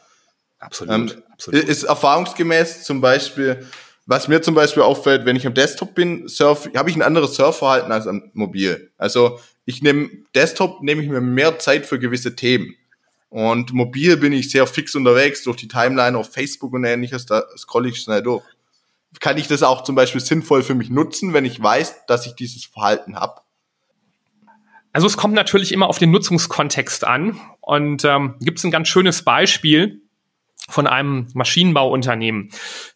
Absolut, 0.58 0.94
ähm, 0.94 1.12
absolut. 1.32 1.64
Ist 1.64 1.84
erfahrungsgemäß 1.84 2.84
zum 2.84 3.02
Beispiel 3.02 3.68
was 4.06 4.28
mir 4.28 4.42
zum 4.42 4.54
Beispiel 4.54 4.84
auffällt, 4.84 5.26
wenn 5.26 5.36
ich 5.36 5.48
am 5.48 5.54
Desktop 5.54 5.96
bin, 5.96 6.28
surf, 6.28 6.70
habe 6.76 6.90
ich 6.90 6.96
ein 6.96 7.02
anderes 7.02 7.36
Surfverhalten 7.36 7.92
als 7.92 8.08
am 8.08 8.30
Mobil. 8.34 8.92
Also 8.98 9.40
ich 9.66 9.82
nehme 9.82 10.10
Desktop 10.36 10.84
nehme 10.84 11.02
ich 11.02 11.10
mir 11.10 11.22
mehr 11.22 11.58
Zeit 11.60 11.86
für 11.86 11.98
gewisse 11.98 12.36
Themen. 12.36 12.76
Und 13.30 13.74
mobil 13.74 14.18
bin 14.18 14.32
ich 14.32 14.52
sehr 14.52 14.68
fix 14.68 14.96
unterwegs 14.96 15.44
durch 15.44 15.58
die 15.58 15.68
Timeline 15.68 16.18
auf 16.18 16.32
Facebook 16.32 16.74
und 16.74 16.86
ähnliches, 16.86 17.26
da 17.26 17.44
scrolle 17.58 17.90
ich 17.90 17.98
schnell 18.00 18.22
durch. 18.22 18.44
Kann 19.20 19.38
ich 19.38 19.48
das 19.48 19.64
auch 19.64 19.84
zum 19.84 19.96
Beispiel 19.96 20.22
sinnvoll 20.22 20.62
für 20.62 20.76
mich 20.76 20.90
nutzen, 20.90 21.34
wenn 21.34 21.46
ich 21.46 21.62
weiß, 21.62 22.06
dass 22.08 22.28
ich 22.28 22.36
dieses 22.36 22.66
Verhalten 22.66 23.16
habe? 23.16 23.42
Also 24.94 25.08
es 25.08 25.18
kommt 25.18 25.34
natürlich 25.34 25.72
immer 25.72 25.88
auf 25.88 25.98
den 25.98 26.12
Nutzungskontext 26.12 27.04
an. 27.06 27.40
Und 27.60 28.06
ähm, 28.06 28.36
gibt 28.40 28.60
es 28.60 28.64
ein 28.64 28.72
ganz 28.72 28.88
schönes 28.88 29.24
Beispiel 29.24 30.05
von 30.68 30.88
einem 30.88 31.28
Maschinenbauunternehmen. 31.34 32.50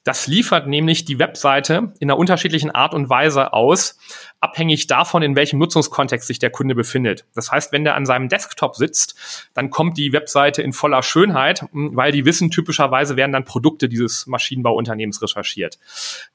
Das 0.03 0.27
liefert 0.27 0.67
nämlich 0.67 1.05
die 1.05 1.19
Webseite 1.19 1.93
in 1.99 2.09
einer 2.09 2.17
unterschiedlichen 2.17 2.71
Art 2.71 2.93
und 2.93 3.09
Weise 3.09 3.53
aus, 3.53 3.97
abhängig 4.41 4.87
davon, 4.87 5.21
in 5.21 5.35
welchem 5.35 5.59
Nutzungskontext 5.59 6.27
sich 6.27 6.39
der 6.39 6.49
Kunde 6.49 6.73
befindet. 6.73 7.25
Das 7.35 7.51
heißt, 7.51 7.71
wenn 7.73 7.83
der 7.83 7.95
an 7.95 8.05
seinem 8.05 8.29
Desktop 8.29 8.75
sitzt, 8.75 9.15
dann 9.53 9.69
kommt 9.69 9.97
die 9.97 10.13
Webseite 10.13 10.61
in 10.61 10.71
voller 10.71 11.03
Schönheit, 11.03 11.65
weil 11.71 12.11
die 12.11 12.25
wissen, 12.25 12.49
typischerweise 12.49 13.17
werden 13.17 13.33
dann 13.33 13.43
Produkte 13.43 13.89
dieses 13.89 14.27
Maschinenbauunternehmens 14.27 15.21
recherchiert. 15.21 15.77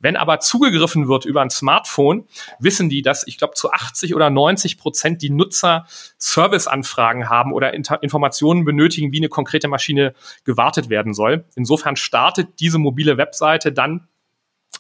Wenn 0.00 0.16
aber 0.16 0.40
zugegriffen 0.40 1.08
wird 1.08 1.24
über 1.24 1.40
ein 1.40 1.50
Smartphone, 1.50 2.26
wissen 2.58 2.90
die, 2.90 3.00
dass 3.00 3.26
ich 3.26 3.38
glaube 3.38 3.54
zu 3.54 3.70
80 3.70 4.14
oder 4.14 4.28
90 4.28 4.76
Prozent 4.76 5.22
die 5.22 5.30
Nutzer 5.30 5.86
Serviceanfragen 6.18 7.30
haben 7.30 7.52
oder 7.52 7.72
Informationen 7.72 8.64
benötigen, 8.64 9.12
wie 9.12 9.18
eine 9.18 9.28
konkrete 9.30 9.68
Maschine 9.68 10.14
gewartet 10.44 10.90
werden 10.90 11.14
soll. 11.14 11.44
Insofern 11.54 11.96
startet 11.96 12.60
diese 12.60 12.78
mobile 12.78 13.16
Webseite 13.16 13.72
dann 13.72 14.08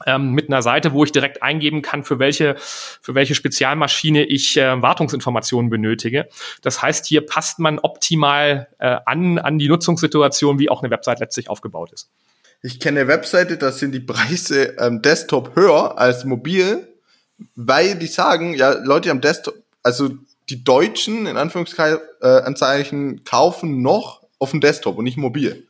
ähm, 0.06 0.32
mit 0.32 0.48
einer 0.48 0.62
Seite, 0.62 0.92
wo 0.92 1.04
ich 1.04 1.12
direkt 1.12 1.42
eingeben 1.42 1.82
kann, 1.82 2.04
für 2.04 2.18
welche, 2.18 2.56
für 2.58 3.14
welche 3.14 3.34
Spezialmaschine 3.34 4.24
ich 4.24 4.56
äh, 4.56 4.80
Wartungsinformationen 4.82 5.70
benötige. 5.70 6.28
Das 6.62 6.82
heißt, 6.82 7.06
hier 7.06 7.24
passt 7.24 7.58
man 7.58 7.78
optimal 7.78 8.68
äh, 8.78 8.96
an, 9.06 9.38
an 9.38 9.58
die 9.58 9.68
Nutzungssituation, 9.68 10.58
wie 10.58 10.70
auch 10.70 10.82
eine 10.82 10.90
Website 10.90 11.20
letztlich 11.20 11.48
aufgebaut 11.48 11.92
ist. 11.92 12.10
Ich 12.62 12.80
kenne 12.80 13.08
Webseite, 13.08 13.58
da 13.58 13.72
sind 13.72 13.92
die 13.92 14.00
Preise 14.00 14.76
ähm, 14.78 15.02
Desktop 15.02 15.54
höher 15.54 15.98
als 15.98 16.24
mobil, 16.24 16.88
weil 17.56 17.96
die 17.96 18.06
sagen, 18.06 18.54
ja, 18.54 18.72
Leute 18.72 19.10
am 19.10 19.20
Desktop, 19.20 19.54
also 19.82 20.10
die 20.48 20.64
Deutschen 20.64 21.26
in 21.26 21.36
Anführungszeichen 21.36 23.18
äh, 23.18 23.20
kaufen 23.24 23.82
noch 23.82 24.22
auf 24.38 24.50
dem 24.50 24.60
Desktop 24.60 24.98
und 24.98 25.04
nicht 25.04 25.16
mobil. 25.16 25.66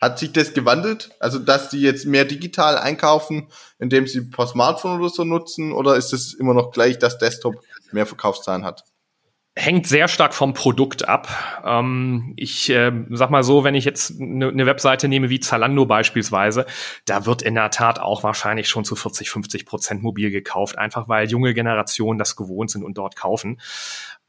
Hat 0.00 0.18
sich 0.18 0.32
das 0.32 0.54
gewandelt? 0.54 1.10
Also, 1.20 1.38
dass 1.38 1.68
die 1.68 1.82
jetzt 1.82 2.06
mehr 2.06 2.24
digital 2.24 2.78
einkaufen, 2.78 3.48
indem 3.78 4.06
sie 4.06 4.22
per 4.22 4.46
Smartphone 4.46 4.98
oder 4.98 5.10
so 5.10 5.24
nutzen? 5.24 5.72
Oder 5.72 5.96
ist 5.96 6.12
es 6.14 6.32
immer 6.32 6.54
noch 6.54 6.70
gleich, 6.70 6.98
dass 6.98 7.18
Desktop 7.18 7.56
mehr 7.92 8.06
Verkaufszahlen 8.06 8.64
hat? 8.64 8.84
hängt 9.56 9.86
sehr 9.86 10.08
stark 10.08 10.32
vom 10.32 10.54
Produkt 10.54 11.08
ab. 11.08 11.28
Ähm, 11.64 12.32
ich 12.36 12.70
äh, 12.70 12.92
sag 13.10 13.30
mal 13.30 13.42
so, 13.42 13.64
wenn 13.64 13.74
ich 13.74 13.84
jetzt 13.84 14.18
eine 14.20 14.52
ne 14.52 14.66
Webseite 14.66 15.08
nehme 15.08 15.28
wie 15.28 15.40
Zalando 15.40 15.86
beispielsweise, 15.86 16.66
da 17.04 17.26
wird 17.26 17.42
in 17.42 17.54
der 17.54 17.70
Tat 17.70 17.98
auch 17.98 18.22
wahrscheinlich 18.22 18.68
schon 18.68 18.84
zu 18.84 18.96
40, 18.96 19.28
50 19.30 19.66
Prozent 19.66 20.02
mobil 20.02 20.30
gekauft, 20.30 20.78
einfach 20.78 21.08
weil 21.08 21.28
junge 21.28 21.52
Generationen 21.52 22.18
das 22.18 22.36
gewohnt 22.36 22.70
sind 22.70 22.84
und 22.84 22.96
dort 22.96 23.16
kaufen. 23.16 23.60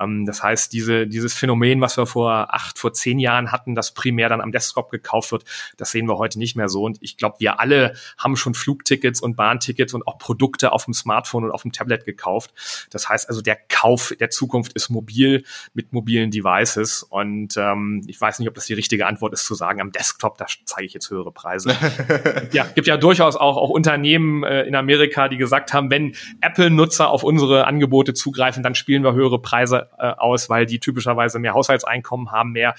Ähm, 0.01 0.25
das 0.25 0.43
heißt, 0.43 0.73
diese, 0.73 1.07
dieses 1.07 1.33
Phänomen, 1.33 1.81
was 1.81 1.97
wir 1.97 2.05
vor 2.05 2.53
acht, 2.53 2.79
vor 2.79 2.93
zehn 2.93 3.19
Jahren 3.19 3.51
hatten, 3.51 3.75
das 3.75 3.93
primär 3.93 4.29
dann 4.29 4.41
am 4.41 4.51
Desktop 4.51 4.89
gekauft 4.89 5.31
wird, 5.31 5.45
das 5.77 5.91
sehen 5.91 6.07
wir 6.07 6.17
heute 6.17 6.39
nicht 6.39 6.55
mehr 6.55 6.69
so. 6.69 6.83
Und 6.83 6.97
ich 7.01 7.17
glaube, 7.17 7.37
wir 7.39 7.59
alle 7.59 7.93
haben 8.17 8.35
schon 8.35 8.53
Flugtickets 8.53 9.21
und 9.21 9.35
Bahntickets 9.35 9.93
und 9.93 10.07
auch 10.07 10.17
Produkte 10.17 10.71
auf 10.71 10.85
dem 10.85 10.93
Smartphone 10.93 11.45
und 11.45 11.51
auf 11.51 11.61
dem 11.61 11.71
Tablet 11.71 12.05
gekauft. 12.05 12.53
Das 12.89 13.09
heißt 13.09 13.29
also, 13.29 13.41
der 13.41 13.55
Kauf 13.55 14.13
der 14.19 14.29
Zukunft 14.29 14.73
ist 14.73 14.89
mobil 14.89 15.43
mit 15.73 15.93
mobilen 15.93 16.31
Devices. 16.31 17.03
Und 17.03 17.55
ähm, 17.57 18.03
ich 18.07 18.19
weiß 18.19 18.39
nicht, 18.39 18.47
ob 18.47 18.55
das 18.55 18.65
die 18.65 18.73
richtige 18.73 19.05
Antwort 19.05 19.33
ist 19.33 19.45
zu 19.45 19.55
sagen, 19.55 19.81
am 19.81 19.91
Desktop, 19.91 20.37
da 20.37 20.45
zeige 20.65 20.85
ich 20.85 20.93
jetzt 20.93 21.09
höhere 21.09 21.31
Preise. 21.31 21.75
ja, 22.51 22.65
gibt 22.65 22.87
ja 22.87 22.97
durchaus 22.97 23.35
auch, 23.35 23.57
auch 23.57 23.69
Unternehmen 23.69 24.43
äh, 24.43 24.63
in 24.63 24.75
Amerika, 24.75 25.27
die 25.27 25.37
gesagt 25.37 25.73
haben, 25.73 25.89
wenn 25.91 26.15
Apple-Nutzer 26.41 27.09
auf 27.09 27.23
unsere 27.23 27.65
Angebote 27.67 28.13
zugreifen, 28.13 28.63
dann 28.63 28.75
spielen 28.75 29.03
wir 29.03 29.13
höhere 29.13 29.41
Preise 29.41 29.90
aus, 29.97 30.49
weil 30.49 30.65
die 30.65 30.79
typischerweise 30.79 31.39
mehr 31.39 31.53
Haushaltseinkommen 31.53 32.31
haben, 32.31 32.51
mehr 32.51 32.75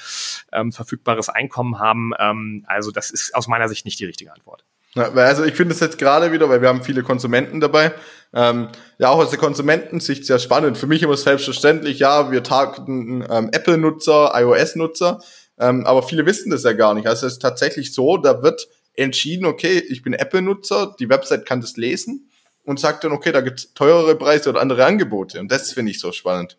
ähm, 0.53 0.73
verfügbares 0.73 1.29
Einkommen 1.29 1.79
haben. 1.79 2.13
Ähm, 2.19 2.65
also 2.67 2.91
das 2.91 3.11
ist 3.11 3.35
aus 3.35 3.49
meiner 3.49 3.69
Sicht 3.69 3.85
nicht 3.85 3.99
die 4.01 4.07
richtige 4.07 4.33
Antwort. 4.33 4.65
Ja, 4.95 5.05
also 5.05 5.45
ich 5.45 5.55
finde 5.55 5.73
es 5.73 5.81
jetzt 5.81 5.97
gerade 5.97 6.33
wieder, 6.33 6.51
weil 6.51 6.61
wir 6.61 6.69
haben 6.69 6.83
viele 6.83 7.03
Konsumenten 7.03 7.61
dabei. 7.61 7.93
Ähm, 8.35 8.69
ja, 8.99 9.09
auch 9.09 9.19
aus 9.19 9.31
der 9.31 9.39
Konsumentensicht 9.39 10.27
sehr 10.27 10.39
spannend. 10.39 10.77
Für 10.77 10.87
mich 10.87 11.03
immer 11.03 11.17
selbstverständlich, 11.17 11.99
ja, 11.99 12.31
wir 12.31 12.43
targeten 12.43 13.25
ähm, 13.31 13.49
Apple-Nutzer, 13.53 14.33
iOS-Nutzer, 14.35 15.21
ähm, 15.59 15.87
aber 15.87 16.03
viele 16.03 16.27
wissen 16.27 16.51
das 16.51 16.65
ja 16.65 16.75
gar 16.75 16.93
nicht. 16.93 17.07
Also 17.07 17.27
es 17.27 17.35
ist 17.35 17.43
tatsächlich 17.43 17.95
so, 17.95 18.19
da 18.19 18.43
wird 18.43 18.69
entschieden, 18.95 19.47
okay, 19.47 19.83
ich 19.89 20.03
bin 20.03 20.13
Apple-Nutzer, 20.13 20.95
die 20.99 21.09
Website 21.09 21.47
kann 21.47 21.63
das 21.63 21.79
lesen 21.79 22.31
und 22.65 22.79
sagt 22.79 23.05
dann, 23.05 23.13
okay, 23.13 23.33
da 23.33 23.41
gibt's 23.41 23.73
teurere 23.73 24.15
Preise 24.17 24.51
oder 24.51 24.61
andere 24.61 24.85
Angebote. 24.85 25.41
Und 25.41 25.51
das 25.51 25.73
finde 25.73 25.93
ich 25.93 26.01
so 26.01 26.13
spannend. 26.13 26.59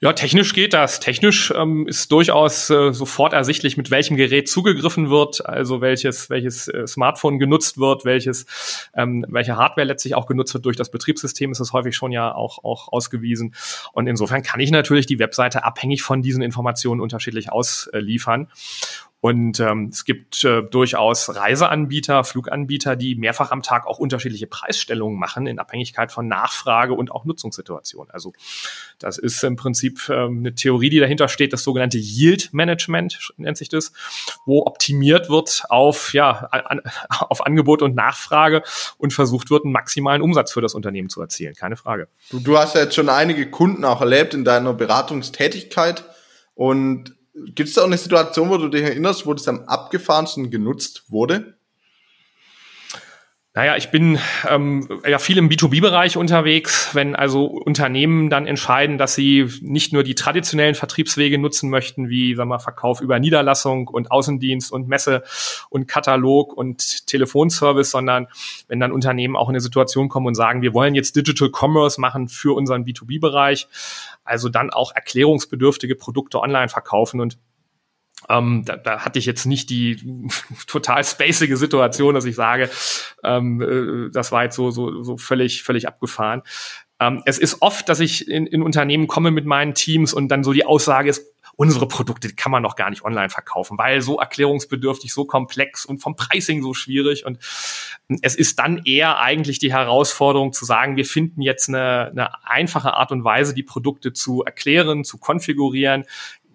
Ja, 0.00 0.12
technisch 0.12 0.52
geht 0.54 0.74
das. 0.74 1.00
Technisch 1.00 1.52
ähm, 1.56 1.86
ist 1.86 2.10
durchaus 2.12 2.68
äh, 2.70 2.92
sofort 2.92 3.32
ersichtlich, 3.32 3.76
mit 3.76 3.90
welchem 3.90 4.16
Gerät 4.16 4.48
zugegriffen 4.48 5.08
wird, 5.08 5.46
also 5.46 5.80
welches, 5.80 6.30
welches 6.30 6.68
äh, 6.68 6.86
Smartphone 6.86 7.38
genutzt 7.38 7.78
wird, 7.78 8.04
welches, 8.04 8.46
ähm, 8.94 9.24
welche 9.28 9.56
Hardware 9.56 9.86
letztlich 9.86 10.14
auch 10.14 10.26
genutzt 10.26 10.52
wird 10.54 10.64
durch 10.64 10.76
das 10.76 10.90
Betriebssystem, 10.90 11.52
ist 11.52 11.60
es 11.60 11.72
häufig 11.72 11.96
schon 11.96 12.12
ja 12.12 12.34
auch, 12.34 12.64
auch 12.64 12.92
ausgewiesen. 12.92 13.54
Und 13.92 14.06
insofern 14.06 14.42
kann 14.42 14.60
ich 14.60 14.70
natürlich 14.70 15.06
die 15.06 15.18
Webseite 15.18 15.64
abhängig 15.64 16.02
von 16.02 16.22
diesen 16.22 16.42
Informationen 16.42 17.00
unterschiedlich 17.00 17.50
ausliefern. 17.52 18.48
Und 19.24 19.58
ähm, 19.58 19.88
es 19.90 20.04
gibt 20.04 20.44
äh, 20.44 20.60
durchaus 20.60 21.34
Reiseanbieter, 21.34 22.24
Fluganbieter, 22.24 22.94
die 22.94 23.14
mehrfach 23.14 23.52
am 23.52 23.62
Tag 23.62 23.86
auch 23.86 23.98
unterschiedliche 23.98 24.46
Preisstellungen 24.46 25.18
machen 25.18 25.46
in 25.46 25.58
Abhängigkeit 25.58 26.12
von 26.12 26.28
Nachfrage 26.28 26.92
und 26.92 27.10
auch 27.10 27.24
Nutzungssituation. 27.24 28.10
Also 28.10 28.34
das 28.98 29.16
ist 29.16 29.42
im 29.42 29.56
Prinzip 29.56 30.10
ähm, 30.10 30.40
eine 30.40 30.54
Theorie, 30.54 30.90
die 30.90 31.00
dahinter 31.00 31.28
steht, 31.28 31.54
das 31.54 31.62
sogenannte 31.62 31.96
Yield 31.96 32.52
Management 32.52 33.32
nennt 33.38 33.56
sich 33.56 33.70
das, 33.70 33.94
wo 34.44 34.66
optimiert 34.66 35.30
wird 35.30 35.62
auf 35.70 36.12
ja 36.12 36.30
an, 36.50 36.82
auf 37.08 37.46
Angebot 37.46 37.80
und 37.80 37.94
Nachfrage 37.94 38.62
und 38.98 39.14
versucht 39.14 39.48
wird, 39.48 39.64
einen 39.64 39.72
maximalen 39.72 40.20
Umsatz 40.20 40.52
für 40.52 40.60
das 40.60 40.74
Unternehmen 40.74 41.08
zu 41.08 41.22
erzielen. 41.22 41.54
Keine 41.54 41.76
Frage. 41.78 42.08
Du, 42.28 42.40
du 42.40 42.58
hast 42.58 42.74
ja 42.74 42.82
jetzt 42.82 42.94
schon 42.94 43.08
einige 43.08 43.50
Kunden 43.50 43.86
auch 43.86 44.02
erlebt 44.02 44.34
in 44.34 44.44
deiner 44.44 44.74
Beratungstätigkeit 44.74 46.04
und 46.54 47.14
Gibt 47.34 47.68
es 47.68 47.74
da 47.74 47.82
auch 47.82 47.86
eine 47.86 47.98
Situation, 47.98 48.48
wo 48.48 48.58
du 48.58 48.68
dich 48.68 48.82
erinnerst, 48.82 49.26
wo 49.26 49.34
das 49.34 49.48
am 49.48 49.64
abgefahrensten 49.64 50.50
genutzt 50.50 51.04
wurde? 51.08 51.58
Naja, 53.56 53.76
ich 53.76 53.92
bin 53.92 54.18
ähm, 54.50 54.88
ja 55.08 55.20
viel 55.20 55.38
im 55.38 55.48
B2B-Bereich 55.48 56.16
unterwegs, 56.16 56.92
wenn 56.92 57.14
also 57.14 57.44
Unternehmen 57.44 58.28
dann 58.28 58.48
entscheiden, 58.48 58.98
dass 58.98 59.14
sie 59.14 59.48
nicht 59.60 59.92
nur 59.92 60.02
die 60.02 60.16
traditionellen 60.16 60.74
Vertriebswege 60.74 61.38
nutzen 61.38 61.70
möchten, 61.70 62.08
wie 62.08 62.34
sagen 62.34 62.48
wir, 62.48 62.58
Verkauf 62.58 63.00
über 63.00 63.20
Niederlassung 63.20 63.86
und 63.86 64.10
Außendienst 64.10 64.72
und 64.72 64.88
Messe 64.88 65.22
und 65.70 65.86
Katalog 65.86 66.52
und 66.52 67.06
Telefonservice, 67.06 67.92
sondern 67.92 68.26
wenn 68.66 68.80
dann 68.80 68.90
Unternehmen 68.90 69.36
auch 69.36 69.48
in 69.48 69.54
eine 69.54 69.60
Situation 69.60 70.08
kommen 70.08 70.26
und 70.26 70.34
sagen, 70.34 70.60
wir 70.60 70.74
wollen 70.74 70.96
jetzt 70.96 71.14
Digital 71.14 71.50
Commerce 71.52 72.00
machen 72.00 72.26
für 72.26 72.56
unseren 72.56 72.84
B2B-Bereich, 72.84 73.68
also 74.24 74.48
dann 74.48 74.70
auch 74.70 74.92
erklärungsbedürftige 74.96 75.94
Produkte 75.94 76.40
online 76.40 76.70
verkaufen. 76.70 77.20
Und 77.20 77.38
ähm, 78.28 78.62
da, 78.64 78.76
da 78.76 79.04
hatte 79.04 79.18
ich 79.18 79.26
jetzt 79.26 79.46
nicht 79.46 79.70
die 79.70 80.28
total 80.66 81.04
spacige 81.04 81.56
Situation, 81.56 82.14
dass 82.14 82.24
ich 82.24 82.34
sage, 82.34 82.70
ähm, 83.24 83.60
äh, 83.60 84.10
das 84.10 84.32
war 84.32 84.44
jetzt 84.44 84.56
so, 84.56 84.70
so, 84.70 85.02
so 85.02 85.16
völlig, 85.16 85.62
völlig 85.62 85.88
abgefahren. 85.88 86.42
Ähm, 87.00 87.22
es 87.26 87.38
ist 87.38 87.62
oft, 87.62 87.88
dass 87.88 88.00
ich 88.00 88.28
in, 88.28 88.46
in 88.46 88.62
Unternehmen 88.62 89.06
komme 89.06 89.30
mit 89.30 89.46
meinen 89.46 89.74
Teams 89.74 90.12
und 90.14 90.28
dann 90.28 90.44
so 90.44 90.52
die 90.52 90.64
Aussage 90.64 91.10
ist, 91.10 91.26
unsere 91.56 91.86
Produkte 91.86 92.34
kann 92.34 92.50
man 92.50 92.62
noch 92.62 92.76
gar 92.76 92.90
nicht 92.90 93.04
online 93.04 93.30
verkaufen, 93.30 93.78
weil 93.78 94.00
so 94.00 94.18
erklärungsbedürftig, 94.18 95.12
so 95.12 95.24
komplex 95.24 95.84
und 95.84 95.98
vom 95.98 96.16
Pricing 96.16 96.62
so 96.62 96.74
schwierig. 96.74 97.24
Und 97.24 97.38
es 98.22 98.34
ist 98.34 98.58
dann 98.58 98.82
eher 98.84 99.20
eigentlich 99.20 99.58
die 99.58 99.72
Herausforderung 99.72 100.52
zu 100.52 100.64
sagen, 100.64 100.96
wir 100.96 101.04
finden 101.04 101.42
jetzt 101.42 101.68
eine, 101.68 102.08
eine 102.10 102.44
einfache 102.44 102.94
Art 102.94 103.12
und 103.12 103.24
Weise, 103.24 103.54
die 103.54 103.62
Produkte 103.62 104.12
zu 104.12 104.42
erklären, 104.42 105.04
zu 105.04 105.18
konfigurieren, 105.18 106.04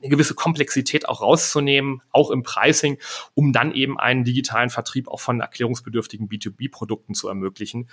eine 0.02 0.10
gewisse 0.10 0.34
Komplexität 0.34 1.08
auch 1.08 1.22
rauszunehmen, 1.22 2.02
auch 2.12 2.32
im 2.32 2.44
Pricing, 2.44 2.98
um 3.34 3.54
dann 3.54 3.74
eben 3.74 4.00
einen 4.00 4.24
digitalen 4.24 4.70
Vertrieb 4.70 5.08
auch 5.08 5.20
von 5.20 5.42
erklärungsbedürftigen 5.42 6.28
B2B-Produkten 6.30 7.14
zu 7.14 7.28
ermöglichen. 7.28 7.90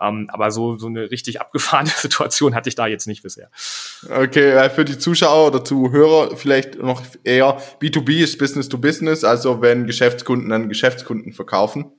Ähm, 0.00 0.28
aber 0.32 0.50
so, 0.50 0.76
so 0.76 0.86
eine 0.86 1.10
richtig 1.10 1.40
abgefahrene 1.40 1.90
Situation 1.96 2.54
hatte 2.54 2.68
ich 2.68 2.74
da 2.74 2.86
jetzt 2.86 3.06
nicht 3.06 3.22
bisher. 3.22 3.50
Okay, 4.08 4.70
für 4.70 4.84
die 4.84 4.98
Zuschauer 4.98 5.48
oder 5.48 5.64
Zuhörer 5.64 6.36
vielleicht 6.36 6.76
noch 6.76 7.02
eher 7.24 7.60
B2B 7.80 8.22
ist 8.22 8.38
Business 8.38 8.68
to 8.68 8.78
Business, 8.78 9.24
also 9.24 9.60
wenn 9.60 9.86
Geschäftskunden 9.86 10.52
an 10.52 10.68
Geschäftskunden 10.68 11.32
verkaufen. 11.32 11.92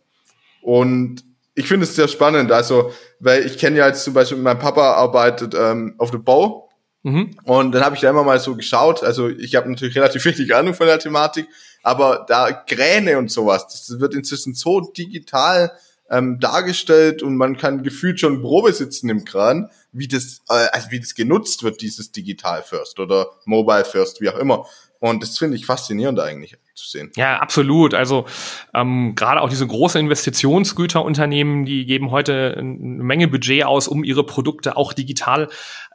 Und 0.61 1.23
ich 1.55 1.67
finde 1.67 1.83
es 1.83 1.95
sehr 1.95 2.07
spannend, 2.07 2.51
also, 2.51 2.91
weil 3.19 3.45
ich 3.45 3.57
kenne 3.57 3.79
ja 3.79 3.87
jetzt 3.87 4.03
zum 4.03 4.13
Beispiel, 4.13 4.37
mein 4.37 4.59
Papa 4.59 4.93
arbeitet 4.93 5.53
ähm, 5.55 5.95
auf 5.97 6.11
dem 6.11 6.23
Bau 6.23 6.68
Mhm. 7.03 7.37
Und 7.43 7.71
dann 7.71 7.83
habe 7.83 7.95
ich 7.95 8.01
da 8.01 8.09
immer 8.09 8.23
mal 8.23 8.39
so 8.39 8.55
geschaut. 8.55 9.03
Also 9.03 9.29
ich 9.29 9.55
habe 9.55 9.69
natürlich 9.69 9.95
relativ 9.95 10.25
wenig 10.25 10.53
Ahnung 10.53 10.73
von 10.73 10.87
der 10.87 10.99
Thematik, 10.99 11.47
aber 11.83 12.25
da 12.27 12.51
Kräne 12.51 13.17
und 13.17 13.31
sowas, 13.31 13.67
das 13.67 13.99
wird 13.99 14.13
inzwischen 14.13 14.53
so 14.53 14.81
digital 14.81 15.71
ähm, 16.09 16.39
dargestellt 16.39 17.21
und 17.23 17.37
man 17.37 17.57
kann 17.57 17.83
gefühlt 17.83 18.19
schon 18.19 18.41
Probe 18.41 18.73
sitzen 18.73 19.09
im 19.09 19.25
Kran, 19.25 19.69
wie 19.91 20.07
das, 20.07 20.41
äh, 20.49 20.67
also 20.71 20.91
wie 20.91 20.99
das 20.99 21.13
genutzt 21.13 21.63
wird, 21.63 21.81
dieses 21.81 22.11
Digital 22.11 22.63
First 22.63 22.99
oder 22.99 23.27
Mobile 23.45 23.85
First, 23.85 24.19
wie 24.19 24.29
auch 24.29 24.37
immer. 24.37 24.65
Und 24.99 25.23
das 25.23 25.37
finde 25.37 25.55
ich 25.55 25.65
faszinierend 25.65 26.19
eigentlich 26.19 26.57
zu 26.79 26.89
sehen. 26.89 27.11
Ja, 27.15 27.37
absolut. 27.37 27.93
Also 27.93 28.25
ähm, 28.73 29.13
gerade 29.15 29.41
auch 29.41 29.49
diese 29.49 29.67
großen 29.67 29.99
Investitionsgüterunternehmen, 30.01 31.65
die 31.65 31.85
geben 31.85 32.11
heute 32.11 32.55
eine 32.57 33.03
Menge 33.03 33.27
Budget 33.27 33.65
aus, 33.65 33.87
um 33.87 34.03
ihre 34.03 34.23
Produkte 34.23 34.77
auch 34.77 34.93
digital 34.93 35.49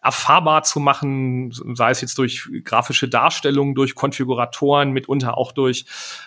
erfahrbar 0.05 0.63
zu 0.65 0.81
machen, 0.81 1.51
sei 1.75 1.91
es 1.91 2.03
jetzt 2.03 2.19
durch 2.19 2.47
grafische 2.63 3.09
Darstellungen, 3.09 3.75
durch 3.75 3.95
Konfiguratoren, 3.95 4.91
mitunter 4.91 5.39
auch 5.39 5.53
durch 5.53 5.87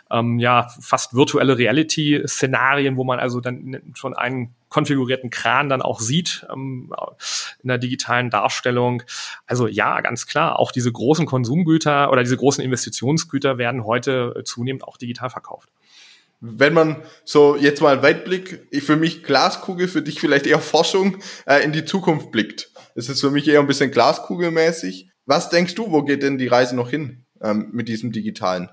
ähm, 0.10 0.40
ja 0.40 0.68
fast 0.82 1.14
virtuelle 1.14 1.60
Reality-Szenarien, 1.60 2.98
wo 2.98 3.04
man 3.04 3.20
also 3.20 3.40
dann 3.40 3.82
schon 3.94 4.16
einen 4.16 4.56
konfigurierten 4.70 5.30
Kran 5.30 5.70
dann 5.70 5.82
auch 5.82 6.00
sieht 6.00 6.46
ähm, 6.52 6.92
in 7.62 7.68
der 7.68 7.78
digitalen 7.78 8.30
Darstellung. 8.30 9.04
Also 9.46 9.68
ja, 9.68 10.02
ganz 10.02 10.28
klar, 10.28 10.60
auch 10.60 10.72
diese 10.72 10.92
großen 10.92 11.26
Konsumgüter 11.26 12.12
oder 12.12 12.24
diese 12.24 12.38
großen 12.38 12.64
Investitionsgüter 12.64 13.58
werden 13.58 13.86
heute 13.86 14.42
zunehmend 14.48 14.84
auch 14.84 14.98
digital 14.98 15.30
verkauft. 15.30 15.70
Wenn 16.40 16.74
man 16.74 17.04
so 17.26 17.56
jetzt 17.56 17.82
mal 17.82 18.04
Weitblick, 18.04 18.68
für 18.84 18.96
mich 18.96 19.24
Glaskugel, 19.24 19.88
für 19.88 20.04
dich 20.04 20.20
vielleicht 20.20 20.46
eher 20.46 20.60
Forschung, 20.60 21.18
äh, 21.48 21.64
in 21.64 21.72
die 21.72 21.86
Zukunft 21.86 22.32
blickt. 22.32 22.72
Das 22.96 23.10
ist 23.10 23.22
für 23.22 23.32
mich 23.32 23.48
eher 23.48 23.60
ein 23.60 23.68
bisschen 23.68 23.92
glaskugelmäßig. 23.92 25.10
Was 25.26 25.50
denkst 25.50 25.76
du, 25.76 25.92
wo 25.92 26.04
geht 26.04 26.24
denn 26.24 26.38
die 26.38 26.48
Reise 26.48 26.76
noch 26.76 26.90
hin 26.90 27.26
ähm, 27.42 27.70
mit 27.72 27.88
diesem 27.88 28.12
Digitalen? 28.12 28.70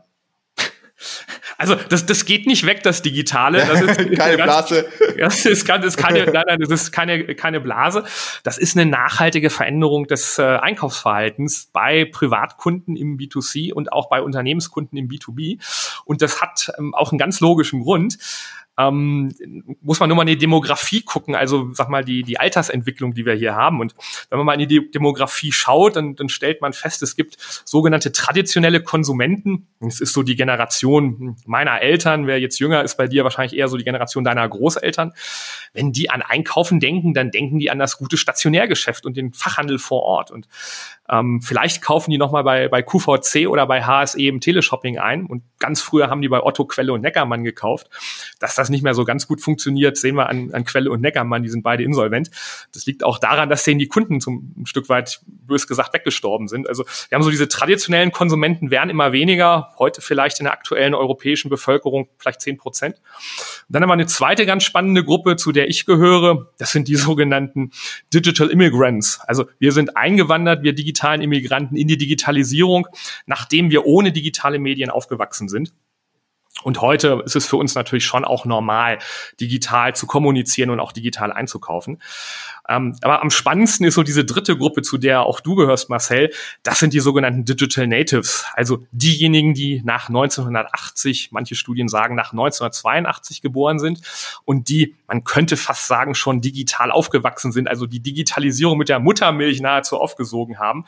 Also 1.59 1.75
das, 1.75 2.07
das 2.07 2.25
geht 2.25 2.47
nicht 2.47 2.67
weg, 2.67 2.83
das 2.83 3.03
Digitale. 3.03 3.59
Das 3.59 3.81
ist 3.81 3.97
keine 4.19 4.37
ganz, 4.37 4.69
Blase. 4.69 4.87
Das 5.19 5.47
ist, 5.47 5.69
das 5.69 5.85
ist 5.85 5.97
keine, 5.99 6.25
nein, 6.31 6.45
nein, 6.47 6.59
das 6.61 6.71
ist 6.71 6.93
keine, 6.93 7.35
keine 7.35 7.61
Blase. 7.61 8.05
Das 8.43 8.59
ist 8.59 8.77
eine 8.77 8.89
nachhaltige 8.91 9.51
Veränderung 9.51 10.07
des 10.07 10.39
äh, 10.39 10.43
Einkaufsverhaltens 10.43 11.71
bei 11.73 12.05
Privatkunden 12.05 12.97
im 12.97 13.17
B2C 13.17 13.73
und 13.73 13.93
auch 13.93 14.09
bei 14.09 14.23
Unternehmenskunden 14.23 14.99
im 14.99 15.09
B2B. 15.09 15.61
Und 16.05 16.23
das 16.23 16.43
hat 16.43 16.73
ähm, 16.79 16.95
auch 16.95 17.13
einen 17.13 17.19
ganz 17.19 17.41
logischen 17.41 17.83
Grund. 17.83 18.19
Ähm, 18.77 19.33
muss 19.81 20.01
man 20.01 20.09
nur 20.09 20.17
mal 20.17 20.23
in 20.23 20.29
die 20.29 20.39
Demografie 20.39 21.03
gucken, 21.03 21.35
also 21.35 21.73
sag 21.73 21.89
mal 21.89 22.05
die, 22.05 22.23
die 22.23 22.41
Altersentwicklung, 22.41 23.15
die 23.15 23.25
wir 23.25 23.35
hier 23.35 23.55
haben. 23.55 23.81
Und 23.81 23.95
wenn 24.31 24.39
man 24.39 24.47
mal 24.47 24.61
in 24.61 24.69
die 24.69 24.91
Demografie 24.91 25.53
schaut, 25.53 25.97
dann, 25.97 26.17
dann 26.17 26.29
stellt 26.29 26.61
man 26.61 26.73
fest, 26.73 27.03
es 27.03 27.15
gibt 27.15 27.37
sogenannte 27.65 28.11
traditionelle 28.11 28.83
Konsumenten. 28.83 29.69
Es 29.81 30.01
ist 30.01 30.13
so 30.13 30.23
die 30.23 30.35
Generation 30.35 31.37
meiner 31.47 31.81
Eltern. 31.81 32.27
Wer 32.27 32.41
jetzt 32.41 32.59
jünger 32.59 32.83
ist 32.83 32.97
bei 32.97 33.07
dir, 33.07 33.23
wahrscheinlich 33.23 33.57
eher 33.57 33.69
so 33.69 33.77
die 33.77 33.85
Generation 33.85 34.25
deiner 34.25 34.49
Großeltern. 34.49 35.13
Wenn 35.73 35.93
die 35.93 36.11
an 36.11 36.23
Einkaufen 36.23 36.81
denken, 36.81 37.15
dann 37.15 37.31
denken 37.31 37.59
die 37.59 37.71
an 37.71 37.79
das 37.79 37.99
gute 37.99 38.17
Stationärgeschäft 38.17 39.07
und 39.07 39.17
den 39.17 39.33
Fachhandel 39.33 39.79
vor 39.79 40.03
Ort. 40.03 40.31
Und 40.31 40.49
ähm, 41.09 41.43
vielleicht 41.43 41.83
kaufen 41.83 42.11
die 42.11 42.19
nochmal 42.19 42.45
bei, 42.45 42.69
bei 42.69 42.83
QVC 42.83 43.47
oder 43.49 43.67
bei 43.67 43.85
HSE 43.85 44.23
im 44.23 44.41
Teleshopping 44.41 44.99
ein. 44.99 45.27
Und 45.27 45.43
ganz 45.59 45.83
früher 45.83 46.09
haben 46.09 46.23
die 46.23 46.29
bei 46.29 46.43
Otto, 46.43 46.65
Quelle 46.65 46.93
und 46.93 47.03
Neckermann 47.03 47.45
gekauft. 47.45 47.89
Dass 48.41 48.55
das 48.55 48.64
nicht 48.71 48.83
mehr 48.83 48.95
so 48.95 49.05
ganz 49.05 49.29
gut 49.29 49.41
funktioniert, 49.41 49.97
sehen 49.97 50.17
wir 50.17 50.29
an, 50.29 50.53
an 50.53 50.65
Quelle 50.65 50.91
und 50.91 51.01
Neckermann. 51.01 51.43
Die 51.43 51.49
sind 51.49 51.63
beide 51.63 51.85
insolvent. 51.85 52.31
Das 52.73 52.87
liegt 52.87 53.05
auch 53.05 53.19
daran, 53.19 53.49
dass 53.49 53.65
denen 53.65 53.79
die 53.79 53.87
Kunden 53.87 54.21
zum 54.21 54.55
ein 54.57 54.67
Stück 54.67 54.89
weit, 54.89 55.21
bös 55.27 55.67
gesagt, 55.67 55.95
weggestorben 55.95 56.49
sind. 56.49 56.69
Also 56.69 56.85
wir 57.09 57.17
haben 57.17 57.23
so 57.23 57.31
diese 57.31 57.49
traditionellen 57.49 58.11
Konsumenten 58.11 58.71
werden 58.71 58.91
immer 58.91 59.13
weniger. 59.13 59.75
Heute 59.79 60.01
vielleicht 60.01 60.41
in 60.41 60.45
der 60.45 60.53
aktuellen 60.53 60.95
europäischen 60.95 61.49
Bevölkerung 61.49 62.09
vielleicht 62.19 62.41
zehn 62.41 62.57
Prozent. 62.57 63.01
Dann 63.69 63.83
haben 63.83 63.91
wir 63.91 63.95
eine 63.95 64.07
zweite 64.07 64.47
ganz 64.47 64.65
spannende 64.65 65.05
Gruppe, 65.05 65.37
zu 65.37 65.53
der 65.53 65.69
ich 65.69 65.87
gehöre. 65.87 66.51
Das 66.59 66.73
sind 66.73 66.89
die 66.89 66.97
sogenannten 66.97 67.71
Digital 68.13 68.49
Immigrants. 68.49 69.21
Also 69.21 69.47
wir 69.59 69.73
sind 69.73 69.97
eingewandert, 69.97 70.63
wir 70.63 70.73
digital 70.73 71.05
digitalen 71.05 71.23
Immigranten 71.23 71.77
in 71.77 71.89
die 71.89 71.99
Digitalisierung, 71.99 72.87
nachdem 73.27 73.71
wir 73.71 73.85
ohne 73.85 74.13
digitale 74.13 74.59
Medien 74.59 74.91
aufgewachsen 74.91 75.49
sind. 75.49 75.73
Und 76.63 76.81
heute 76.81 77.23
ist 77.25 77.37
es 77.37 77.47
für 77.47 77.57
uns 77.57 77.75
natürlich 77.75 78.07
schon 78.07 78.25
auch 78.25 78.45
normal, 78.45 78.99
digital 79.41 79.95
zu 79.95 80.07
kommunizieren 80.07 80.71
und 80.71 80.81
auch 80.81 80.93
digital 80.93 81.33
einzukaufen. 81.33 82.01
Ähm, 82.69 82.97
aber 83.03 83.21
am 83.21 83.31
spannendsten 83.31 83.87
ist 83.87 83.95
so 83.95 84.03
diese 84.03 84.25
dritte 84.25 84.57
Gruppe, 84.57 84.83
zu 84.83 84.97
der 84.97 85.23
auch 85.23 85.41
du 85.41 85.55
gehörst, 85.55 85.91
Marcel. 85.91 86.31
Das 86.63 86.79
sind 86.79 86.95
die 86.95 87.01
sogenannten 87.01 87.45
Digital 87.45 87.87
Natives. 87.87 88.47
Also 88.55 88.87
diejenigen, 88.91 89.55
die 89.55 89.83
nach 89.85 90.09
1980, 90.09 91.31
manche 91.33 91.55
Studien 91.55 91.89
sagen 91.89 92.15
nach 92.15 92.33
1982 92.33 93.43
geboren 93.43 93.79
sind 93.79 94.01
und 94.45 94.69
die, 94.69 94.95
man 95.07 95.25
könnte 95.25 95.57
fast 95.57 95.87
sagen, 95.87 96.15
schon 96.15 96.41
digital 96.41 96.91
aufgewachsen 96.91 97.53
sind. 97.53 97.69
Also 97.69 97.87
die 97.87 98.01
Digitalisierung 98.01 98.79
mit 98.79 98.89
der 98.89 98.99
Muttermilch 98.99 99.61
nahezu 99.61 99.99
aufgesogen 99.99 100.59
haben. 100.59 100.87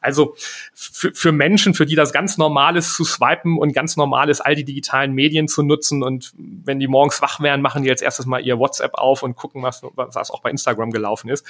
Also 0.00 0.36
für, 0.74 1.14
für 1.14 1.32
Menschen, 1.32 1.72
für 1.72 1.86
die 1.86 1.94
das 1.94 2.12
ganz 2.12 2.36
normal 2.36 2.76
ist 2.76 2.94
zu 2.94 3.04
swipen 3.04 3.58
und 3.58 3.72
ganz 3.72 3.96
normal 3.96 4.28
ist, 4.28 4.42
all 4.42 4.54
die 4.54 4.64
digitalen 4.64 5.14
Medien 5.14 5.48
zu 5.48 5.62
nutzen. 5.62 6.02
Und 6.02 6.32
wenn 6.36 6.78
die 6.80 6.88
morgens 6.88 7.22
wach 7.22 7.40
werden, 7.40 7.62
machen 7.62 7.82
die 7.82 7.90
als 7.90 8.02
erstes 8.02 8.26
mal 8.26 8.44
ihr 8.44 8.58
WhatsApp 8.58 8.94
auf 8.94 9.22
und 9.22 9.36
gucken, 9.36 9.62
was, 9.62 9.82
was 9.94 10.30
auch 10.30 10.42
bei 10.42 10.50
Instagram 10.50 10.90
gelaufen 10.90 11.13
gelaufen 11.14 11.30
ist. 11.30 11.46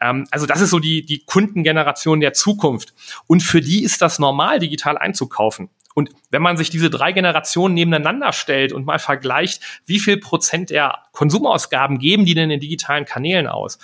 Ähm, 0.00 0.26
also 0.30 0.46
das 0.46 0.60
ist 0.60 0.70
so 0.70 0.78
die, 0.78 1.04
die 1.04 1.24
Kundengeneration 1.24 2.20
der 2.20 2.32
Zukunft. 2.32 2.94
Und 3.26 3.42
für 3.42 3.60
die 3.60 3.82
ist 3.82 4.02
das 4.02 4.18
normal, 4.18 4.58
digital 4.58 4.98
einzukaufen. 4.98 5.70
Und 6.00 6.08
wenn 6.30 6.40
man 6.40 6.56
sich 6.56 6.70
diese 6.70 6.88
drei 6.88 7.12
Generationen 7.12 7.74
nebeneinander 7.74 8.32
stellt 8.32 8.72
und 8.72 8.86
mal 8.86 8.98
vergleicht, 8.98 9.62
wie 9.84 9.98
viel 9.98 10.16
Prozent 10.16 10.70
der 10.70 11.00
Konsumausgaben 11.12 11.98
geben 11.98 12.24
die 12.24 12.32
denn 12.32 12.50
in 12.50 12.58
digitalen 12.58 13.04
Kanälen 13.04 13.46
aus? 13.46 13.78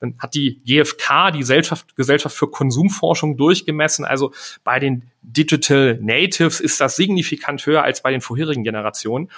Dann 0.00 0.14
hat 0.18 0.34
die 0.34 0.62
GfK, 0.64 1.32
die 1.32 1.40
Gesellschaft, 1.40 1.94
Gesellschaft 1.94 2.34
für 2.34 2.48
Konsumforschung, 2.48 3.36
durchgemessen. 3.36 4.06
Also 4.06 4.32
bei 4.64 4.78
den 4.78 5.10
Digital 5.22 5.98
Natives 6.00 6.60
ist 6.60 6.80
das 6.80 6.96
signifikant 6.96 7.66
höher 7.66 7.82
als 7.82 8.02
bei 8.02 8.10
den 8.10 8.20
vorherigen 8.20 8.64
Generationen. 8.64 9.28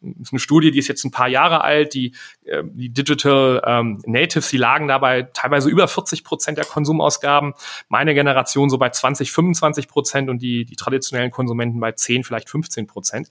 Das 0.00 0.28
ist 0.28 0.32
eine 0.32 0.38
Studie, 0.38 0.70
die 0.70 0.78
ist 0.78 0.88
jetzt 0.88 1.04
ein 1.04 1.10
paar 1.10 1.28
Jahre 1.28 1.62
alt. 1.62 1.94
Die, 1.94 2.12
äh, 2.44 2.62
die 2.64 2.90
Digital 2.90 3.62
ähm, 3.66 4.00
Natives, 4.06 4.48
die 4.50 4.58
lagen 4.58 4.86
dabei 4.88 5.22
teilweise 5.22 5.68
über 5.68 5.88
40 5.88 6.22
Prozent 6.22 6.58
der 6.58 6.66
Konsumausgaben. 6.66 7.54
Meine 7.88 8.14
Generation 8.14 8.70
so 8.70 8.78
bei 8.78 8.90
20, 8.90 9.32
25 9.32 9.88
Prozent 9.88 10.28
und 10.30 10.40
die, 10.40 10.64
die 10.64 10.76
traditionellen 10.76 11.30
Konsumenten 11.30 11.78
bei 11.80 11.92
10, 11.92 12.24
vielleicht 12.24 12.48
15 12.48 12.86
Prozent. 12.86 13.28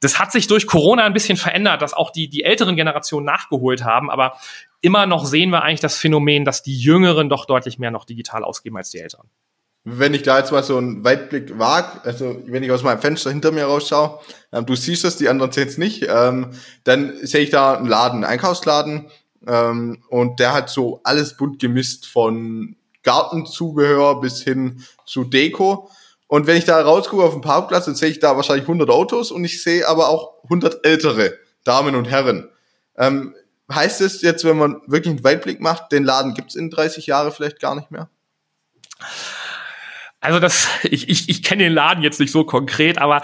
Das 0.00 0.18
hat 0.18 0.32
sich 0.32 0.46
durch 0.46 0.66
Corona 0.66 1.04
ein 1.04 1.12
bisschen 1.12 1.36
verändert, 1.36 1.82
dass 1.82 1.94
auch 1.94 2.10
die, 2.10 2.28
die 2.28 2.42
älteren 2.42 2.76
Generationen 2.76 3.26
nachgeholt 3.26 3.84
haben. 3.84 4.10
Aber 4.10 4.36
immer 4.80 5.06
noch 5.06 5.24
sehen 5.24 5.50
wir 5.50 5.62
eigentlich 5.62 5.80
das 5.80 5.96
Phänomen, 5.96 6.44
dass 6.44 6.62
die 6.62 6.78
Jüngeren 6.78 7.28
doch 7.28 7.46
deutlich 7.46 7.78
mehr 7.78 7.90
noch 7.90 8.04
digital 8.04 8.44
ausgeben 8.44 8.76
als 8.76 8.90
die 8.90 8.98
Älteren 8.98 9.28
wenn 9.84 10.14
ich 10.14 10.22
da 10.22 10.38
jetzt 10.38 10.50
mal 10.50 10.62
so 10.62 10.78
einen 10.78 11.04
Weitblick 11.04 11.58
wage, 11.58 12.02
also 12.04 12.42
wenn 12.46 12.62
ich 12.62 12.72
aus 12.72 12.82
meinem 12.82 13.00
Fenster 13.00 13.30
hinter 13.30 13.52
mir 13.52 13.64
rausschaue, 13.64 14.18
ähm, 14.50 14.64
du 14.64 14.74
siehst 14.74 15.04
es, 15.04 15.16
die 15.16 15.28
anderen 15.28 15.52
sehen 15.52 15.68
es 15.68 15.78
nicht, 15.78 16.06
ähm, 16.08 16.52
dann 16.84 17.14
sehe 17.22 17.42
ich 17.42 17.50
da 17.50 17.74
einen 17.74 17.86
Laden, 17.86 18.24
einen 18.24 18.24
Einkaufsladen 18.24 19.10
ähm, 19.46 20.02
und 20.08 20.40
der 20.40 20.54
hat 20.54 20.70
so 20.70 21.00
alles 21.04 21.36
bunt 21.36 21.58
gemisst 21.58 22.06
von 22.06 22.76
Gartenzubehör 23.02 24.20
bis 24.20 24.42
hin 24.42 24.82
zu 25.04 25.24
Deko. 25.24 25.90
Und 26.34 26.48
wenn 26.48 26.56
ich 26.56 26.64
da 26.64 26.82
rausgucke 26.82 27.22
auf 27.22 27.30
den 27.30 27.42
Parkplatz, 27.42 27.84
dann 27.84 27.94
sehe 27.94 28.08
ich 28.08 28.18
da 28.18 28.34
wahrscheinlich 28.34 28.64
100 28.64 28.90
Autos 28.90 29.30
und 29.30 29.44
ich 29.44 29.62
sehe 29.62 29.86
aber 29.86 30.08
auch 30.08 30.42
100 30.42 30.84
ältere 30.84 31.38
Damen 31.62 31.94
und 31.94 32.06
Herren. 32.06 32.50
Ähm, 32.98 33.36
heißt 33.72 34.00
es 34.00 34.20
jetzt, 34.20 34.42
wenn 34.42 34.58
man 34.58 34.80
wirklich 34.88 35.14
einen 35.14 35.22
Weitblick 35.22 35.60
macht, 35.60 35.92
den 35.92 36.02
Laden 36.02 36.34
gibt's 36.34 36.56
in 36.56 36.70
30 36.70 37.06
Jahren 37.06 37.30
vielleicht 37.30 37.60
gar 37.60 37.76
nicht 37.76 37.92
mehr? 37.92 38.10
Also 40.24 40.40
das, 40.40 40.66
ich, 40.82 41.08
ich, 41.08 41.28
ich 41.28 41.42
kenne 41.44 41.62
den 41.62 41.72
Laden 41.72 42.02
jetzt 42.02 42.18
nicht 42.18 42.32
so 42.32 42.44
konkret, 42.44 42.98
aber 42.98 43.22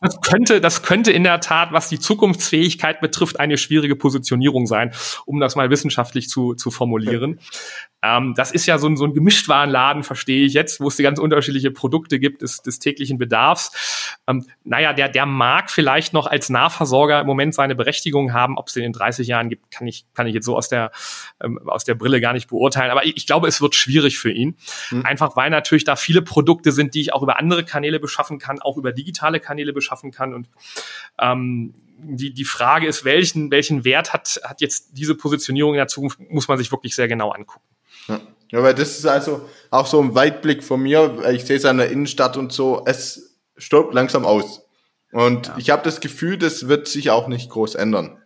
das 0.00 0.20
könnte, 0.22 0.60
das 0.60 0.82
könnte 0.82 1.12
in 1.12 1.22
der 1.22 1.40
Tat, 1.40 1.72
was 1.72 1.88
die 1.88 2.00
Zukunftsfähigkeit 2.00 3.00
betrifft, 3.00 3.38
eine 3.38 3.56
schwierige 3.58 3.94
Positionierung 3.94 4.66
sein, 4.66 4.92
um 5.26 5.38
das 5.38 5.54
mal 5.54 5.70
wissenschaftlich 5.70 6.28
zu, 6.28 6.54
zu 6.54 6.72
formulieren. 6.72 7.38
Ähm, 8.02 8.34
das 8.36 8.52
ist 8.52 8.66
ja 8.66 8.78
so 8.78 8.86
ein, 8.86 8.96
so 8.96 9.04
ein 9.04 9.12
Gemischtwarenladen, 9.12 10.04
verstehe 10.04 10.46
ich 10.46 10.52
jetzt, 10.54 10.80
wo 10.80 10.88
es 10.88 10.96
die 10.96 11.02
ganz 11.02 11.18
unterschiedliche 11.18 11.72
Produkte 11.72 12.20
gibt 12.20 12.42
des, 12.42 12.62
des 12.62 12.78
täglichen 12.78 13.18
Bedarfs. 13.18 14.16
Ähm, 14.28 14.46
naja, 14.62 14.92
der, 14.92 15.08
der 15.08 15.26
mag 15.26 15.70
vielleicht 15.70 16.12
noch 16.12 16.26
als 16.26 16.48
Nahversorger 16.48 17.20
im 17.20 17.26
Moment 17.26 17.54
seine 17.54 17.74
Berechtigung 17.74 18.32
haben. 18.32 18.56
Ob 18.56 18.68
es 18.68 18.74
den 18.74 18.84
in 18.84 18.92
30 18.92 19.26
Jahren 19.26 19.48
gibt, 19.48 19.70
kann 19.72 19.88
ich, 19.88 20.06
kann 20.14 20.28
ich 20.28 20.34
jetzt 20.34 20.46
so 20.46 20.56
aus 20.56 20.68
der, 20.68 20.92
ähm, 21.42 21.58
aus 21.66 21.84
der 21.84 21.96
Brille 21.96 22.20
gar 22.20 22.34
nicht 22.34 22.48
beurteilen. 22.48 22.92
Aber 22.92 23.04
ich, 23.04 23.16
ich 23.16 23.26
glaube, 23.26 23.48
es 23.48 23.60
wird 23.60 23.74
schwierig 23.74 24.18
für 24.18 24.30
ihn. 24.30 24.56
Mhm. 24.90 25.04
Einfach 25.04 25.34
weil 25.34 25.50
natürlich 25.50 25.84
da 25.84 25.96
viele 25.96 26.22
Produkte 26.22 26.70
sind, 26.70 26.94
die 26.94 27.00
ich 27.00 27.12
auch 27.12 27.22
über 27.22 27.38
andere 27.38 27.64
Kanäle 27.64 27.98
beschaffen 27.98 28.38
kann, 28.38 28.60
auch 28.60 28.76
über 28.76 28.92
digitale 28.92 29.40
Kanäle 29.40 29.72
beschaffen 29.72 30.12
kann. 30.12 30.34
Und 30.34 30.48
ähm, 31.18 31.74
die, 31.98 32.32
die 32.32 32.44
Frage 32.44 32.86
ist, 32.86 33.04
welchen, 33.04 33.50
welchen 33.50 33.84
Wert 33.84 34.12
hat, 34.12 34.40
hat 34.44 34.60
jetzt 34.60 34.90
diese 34.92 35.16
Positionierung 35.16 35.74
in 35.74 35.78
der 35.78 35.88
Zukunft, 35.88 36.20
muss 36.20 36.46
man 36.46 36.58
sich 36.58 36.70
wirklich 36.70 36.94
sehr 36.94 37.08
genau 37.08 37.30
angucken. 37.30 37.64
Ja. 38.50 38.62
weil 38.62 38.74
das 38.74 38.98
ist 38.98 39.06
also 39.06 39.42
auch 39.70 39.86
so 39.86 40.00
ein 40.00 40.14
Weitblick 40.14 40.64
von 40.64 40.80
mir. 40.80 41.22
Ich 41.30 41.44
sehe 41.44 41.56
es 41.56 41.64
an 41.64 41.78
der 41.78 41.90
Innenstadt 41.90 42.36
und 42.36 42.52
so. 42.52 42.82
Es 42.86 43.36
stirbt 43.56 43.94
langsam 43.94 44.24
aus. 44.24 44.62
Und 45.12 45.48
ja. 45.48 45.54
ich 45.58 45.70
habe 45.70 45.82
das 45.82 46.00
Gefühl, 46.00 46.38
das 46.38 46.68
wird 46.68 46.88
sich 46.88 47.10
auch 47.10 47.28
nicht 47.28 47.50
groß 47.50 47.74
ändern. 47.74 48.22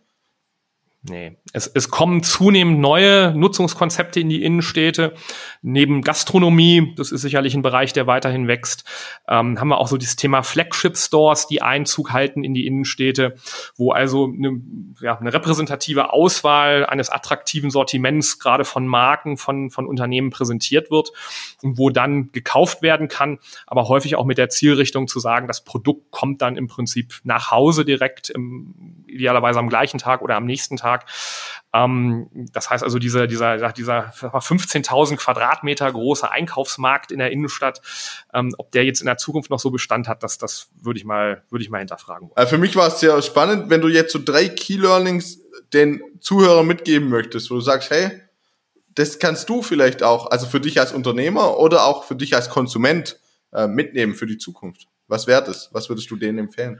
Nee, 1.05 1.35
es, 1.51 1.67
es 1.67 1.89
kommen 1.89 2.23
zunehmend 2.23 2.79
neue 2.79 3.33
Nutzungskonzepte 3.35 4.21
in 4.21 4.29
die 4.29 4.41
Innenstädte. 4.41 5.13
Neben 5.61 6.01
Gastronomie, 6.01 6.93
das 6.95 7.11
ist 7.11 7.21
sicherlich 7.21 7.55
ein 7.55 7.61
Bereich, 7.61 7.91
der 7.91 8.07
weiterhin 8.07 8.47
wächst, 8.47 8.85
ähm, 9.27 9.59
haben 9.59 9.67
wir 9.67 9.79
auch 9.79 9.89
so 9.89 9.97
dieses 9.97 10.15
Thema 10.15 10.43
Flagship-Stores, 10.43 11.47
die 11.47 11.61
Einzug 11.61 12.13
halten 12.13 12.45
in 12.45 12.53
die 12.53 12.65
Innenstädte, 12.65 13.35
wo 13.75 13.91
also 13.91 14.31
eine, 14.33 14.61
ja, 15.01 15.17
eine 15.17 15.33
repräsentative 15.33 16.13
Auswahl 16.13 16.85
eines 16.85 17.09
attraktiven 17.09 17.69
Sortiments 17.69 18.39
gerade 18.39 18.63
von 18.63 18.87
Marken, 18.87 19.35
von, 19.35 19.71
von 19.71 19.85
Unternehmen 19.85 20.29
präsentiert 20.29 20.89
wird 20.89 21.11
und 21.63 21.77
wo 21.77 21.89
dann 21.89 22.31
gekauft 22.31 22.81
werden 22.81 23.09
kann, 23.09 23.39
aber 23.67 23.89
häufig 23.89 24.15
auch 24.15 24.25
mit 24.25 24.37
der 24.37 24.47
Zielrichtung 24.47 25.09
zu 25.09 25.19
sagen, 25.19 25.49
das 25.49 25.65
Produkt 25.65 26.11
kommt 26.11 26.41
dann 26.41 26.55
im 26.55 26.67
Prinzip 26.67 27.19
nach 27.25 27.51
Hause 27.51 27.83
direkt, 27.83 28.29
im, 28.29 29.03
idealerweise 29.05 29.59
am 29.59 29.67
gleichen 29.67 29.97
Tag 29.97 30.21
oder 30.21 30.37
am 30.37 30.45
nächsten 30.45 30.77
Tag 30.77 30.92
Tag. 30.93 31.05
Ähm, 31.73 32.29
das 32.51 32.69
heißt 32.69 32.83
also, 32.83 32.99
dieser, 32.99 33.27
dieser, 33.27 33.71
dieser 33.73 34.09
15.000 34.11 35.17
Quadratmeter 35.17 35.91
große 35.91 36.29
Einkaufsmarkt 36.29 37.11
in 37.11 37.19
der 37.19 37.31
Innenstadt, 37.31 37.81
ähm, 38.33 38.53
ob 38.57 38.71
der 38.71 38.85
jetzt 38.85 39.01
in 39.01 39.07
der 39.07 39.17
Zukunft 39.17 39.49
noch 39.49 39.59
so 39.59 39.71
Bestand 39.71 40.07
hat, 40.07 40.23
das, 40.23 40.37
das 40.37 40.69
würde 40.81 40.99
ich 40.99 41.05
mal, 41.05 41.43
ich 41.57 41.69
mal 41.69 41.79
hinterfragen. 41.79 42.29
Also 42.35 42.51
für 42.51 42.57
mich 42.57 42.75
war 42.75 42.87
es 42.87 42.99
sehr 42.99 43.21
spannend, 43.21 43.69
wenn 43.69 43.81
du 43.81 43.87
jetzt 43.87 44.11
so 44.11 44.19
drei 44.23 44.49
Key 44.49 44.77
Learnings 44.77 45.39
den 45.73 46.01
Zuhörern 46.19 46.67
mitgeben 46.67 47.09
möchtest, 47.09 47.49
wo 47.49 47.55
du 47.55 47.61
sagst, 47.61 47.89
hey, 47.89 48.21
das 48.95 49.17
kannst 49.17 49.49
du 49.49 49.63
vielleicht 49.63 50.03
auch, 50.03 50.29
also 50.29 50.45
für 50.45 50.59
dich 50.59 50.79
als 50.79 50.91
Unternehmer 50.91 51.57
oder 51.57 51.85
auch 51.85 52.03
für 52.03 52.15
dich 52.15 52.35
als 52.35 52.49
Konsument 52.49 53.19
äh, 53.51 53.67
mitnehmen 53.67 54.13
für 54.13 54.27
die 54.27 54.37
Zukunft. 54.37 54.87
Was 55.07 55.25
wäre 55.25 55.43
das? 55.43 55.69
Was 55.73 55.89
würdest 55.89 56.11
du 56.11 56.15
denen 56.15 56.37
empfehlen? 56.37 56.79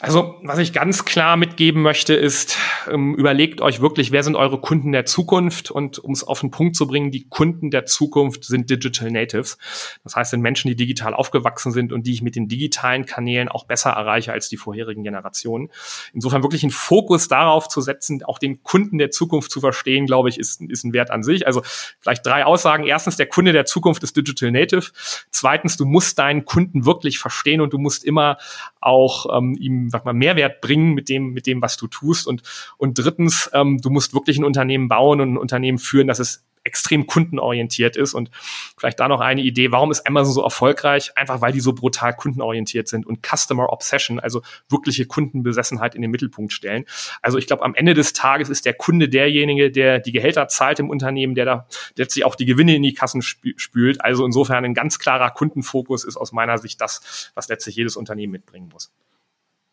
Also, 0.00 0.34
was 0.42 0.58
ich 0.58 0.72
ganz 0.72 1.04
klar 1.04 1.36
mitgeben 1.36 1.80
möchte, 1.80 2.14
ist, 2.14 2.58
ähm, 2.90 3.14
überlegt 3.14 3.60
euch 3.60 3.80
wirklich, 3.80 4.10
wer 4.10 4.24
sind 4.24 4.34
eure 4.34 4.60
Kunden 4.60 4.90
der 4.90 5.06
Zukunft? 5.06 5.70
Und 5.70 5.98
um 6.00 6.12
es 6.12 6.24
auf 6.24 6.40
den 6.40 6.50
Punkt 6.50 6.74
zu 6.74 6.88
bringen, 6.88 7.12
die 7.12 7.28
Kunden 7.28 7.70
der 7.70 7.86
Zukunft 7.86 8.44
sind 8.44 8.68
Digital 8.68 9.12
Natives. 9.12 9.56
Das 10.02 10.16
heißt, 10.16 10.32
sind 10.32 10.40
Menschen, 10.40 10.68
die 10.68 10.76
digital 10.76 11.14
aufgewachsen 11.14 11.70
sind 11.70 11.92
und 11.92 12.06
die 12.06 12.12
ich 12.12 12.22
mit 12.22 12.34
den 12.34 12.48
digitalen 12.48 13.06
Kanälen 13.06 13.48
auch 13.48 13.64
besser 13.64 13.90
erreiche 13.90 14.32
als 14.32 14.48
die 14.48 14.56
vorherigen 14.56 15.04
Generationen. 15.04 15.70
Insofern 16.12 16.42
wirklich 16.42 16.64
einen 16.64 16.72
Fokus 16.72 17.28
darauf 17.28 17.68
zu 17.68 17.80
setzen, 17.80 18.22
auch 18.24 18.40
den 18.40 18.62
Kunden 18.64 18.98
der 18.98 19.10
Zukunft 19.10 19.52
zu 19.52 19.60
verstehen, 19.60 20.06
glaube 20.06 20.28
ich, 20.28 20.40
ist, 20.40 20.60
ist 20.60 20.84
ein 20.84 20.92
Wert 20.92 21.12
an 21.12 21.22
sich. 21.22 21.46
Also 21.46 21.62
vielleicht 22.00 22.26
drei 22.26 22.44
Aussagen. 22.44 22.84
Erstens, 22.84 23.16
der 23.16 23.26
Kunde 23.26 23.52
der 23.52 23.64
Zukunft 23.64 24.02
ist 24.02 24.16
Digital 24.16 24.50
Native. 24.50 24.90
Zweitens, 25.30 25.76
du 25.76 25.84
musst 25.84 26.18
deinen 26.18 26.44
Kunden 26.44 26.84
wirklich 26.84 27.20
verstehen 27.20 27.60
und 27.60 27.72
du 27.72 27.78
musst 27.78 28.04
immer 28.04 28.38
auch 28.80 29.26
ähm, 29.38 29.56
ihm 29.58 29.83
sag 29.90 30.04
mal, 30.04 30.14
Mehrwert 30.14 30.60
bringen 30.60 30.94
mit 30.94 31.08
dem, 31.08 31.32
mit 31.32 31.46
dem, 31.46 31.62
was 31.62 31.76
du 31.76 31.86
tust. 31.86 32.26
Und, 32.26 32.42
und 32.76 32.98
drittens, 32.98 33.50
ähm, 33.52 33.78
du 33.80 33.90
musst 33.90 34.14
wirklich 34.14 34.38
ein 34.38 34.44
Unternehmen 34.44 34.88
bauen 34.88 35.20
und 35.20 35.34
ein 35.34 35.38
Unternehmen 35.38 35.78
führen, 35.78 36.06
das 36.06 36.18
es 36.18 36.44
extrem 36.64 37.06
kundenorientiert 37.06 37.96
ist. 37.96 38.14
Und 38.14 38.30
vielleicht 38.76 38.98
da 38.98 39.08
noch 39.08 39.20
eine 39.20 39.42
Idee, 39.42 39.70
warum 39.70 39.90
ist 39.90 40.06
Amazon 40.06 40.32
so 40.32 40.42
erfolgreich? 40.42 41.12
Einfach 41.16 41.40
weil 41.40 41.52
die 41.52 41.60
so 41.60 41.74
brutal 41.74 42.14
kundenorientiert 42.16 42.88
sind 42.88 43.06
und 43.06 43.24
Customer 43.24 43.72
Obsession, 43.72 44.18
also 44.18 44.42
wirkliche 44.68 45.06
Kundenbesessenheit 45.06 45.94
in 45.94 46.02
den 46.02 46.10
Mittelpunkt 46.10 46.52
stellen. 46.52 46.86
Also 47.22 47.38
ich 47.38 47.46
glaube, 47.46 47.64
am 47.64 47.74
Ende 47.74 47.94
des 47.94 48.14
Tages 48.14 48.48
ist 48.48 48.64
der 48.64 48.74
Kunde 48.74 49.08
derjenige, 49.08 49.70
der 49.70 50.00
die 50.00 50.12
Gehälter 50.12 50.48
zahlt 50.48 50.80
im 50.80 50.90
Unternehmen, 50.90 51.34
der 51.34 51.44
da 51.44 51.66
letztlich 51.96 52.24
auch 52.24 52.34
die 52.34 52.46
Gewinne 52.46 52.74
in 52.74 52.82
die 52.82 52.94
Kassen 52.94 53.22
spült. 53.22 54.00
Also 54.00 54.24
insofern 54.24 54.64
ein 54.64 54.74
ganz 54.74 54.98
klarer 54.98 55.30
Kundenfokus 55.30 56.04
ist 56.04 56.16
aus 56.16 56.32
meiner 56.32 56.58
Sicht 56.58 56.80
das, 56.80 57.30
was 57.34 57.48
letztlich 57.48 57.76
jedes 57.76 57.96
Unternehmen 57.96 58.32
mitbringen 58.32 58.70
muss. 58.72 58.90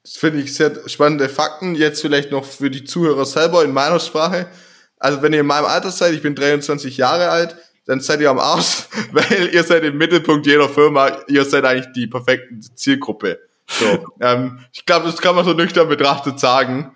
Das 0.03 0.17
finde 0.17 0.41
ich 0.41 0.53
sehr 0.53 0.87
spannende 0.87 1.29
Fakten. 1.29 1.75
Jetzt 1.75 2.01
vielleicht 2.01 2.31
noch 2.31 2.45
für 2.45 2.71
die 2.71 2.83
Zuhörer 2.83 3.25
selber 3.25 3.63
in 3.63 3.71
meiner 3.71 3.99
Sprache. 3.99 4.47
Also 4.97 5.21
wenn 5.21 5.33
ihr 5.33 5.41
in 5.41 5.47
meinem 5.47 5.65
Alter 5.65 5.91
seid, 5.91 6.13
ich 6.13 6.21
bin 6.21 6.35
23 6.35 6.97
Jahre 6.97 7.29
alt, 7.29 7.55
dann 7.85 7.99
seid 7.99 8.21
ihr 8.21 8.29
am 8.29 8.39
Arsch, 8.39 8.85
weil 9.11 9.49
ihr 9.53 9.63
seid 9.63 9.83
im 9.83 9.97
Mittelpunkt 9.97 10.45
jeder 10.45 10.69
Firma. 10.69 11.19
Ihr 11.27 11.45
seid 11.45 11.65
eigentlich 11.65 11.93
die 11.93 12.07
perfekte 12.07 12.59
Zielgruppe. 12.75 13.39
So, 13.67 14.05
ähm, 14.21 14.59
ich 14.73 14.85
glaube, 14.85 15.05
das 15.05 15.21
kann 15.21 15.35
man 15.35 15.45
so 15.45 15.53
nüchtern 15.53 15.87
betrachtet 15.87 16.39
sagen. 16.39 16.95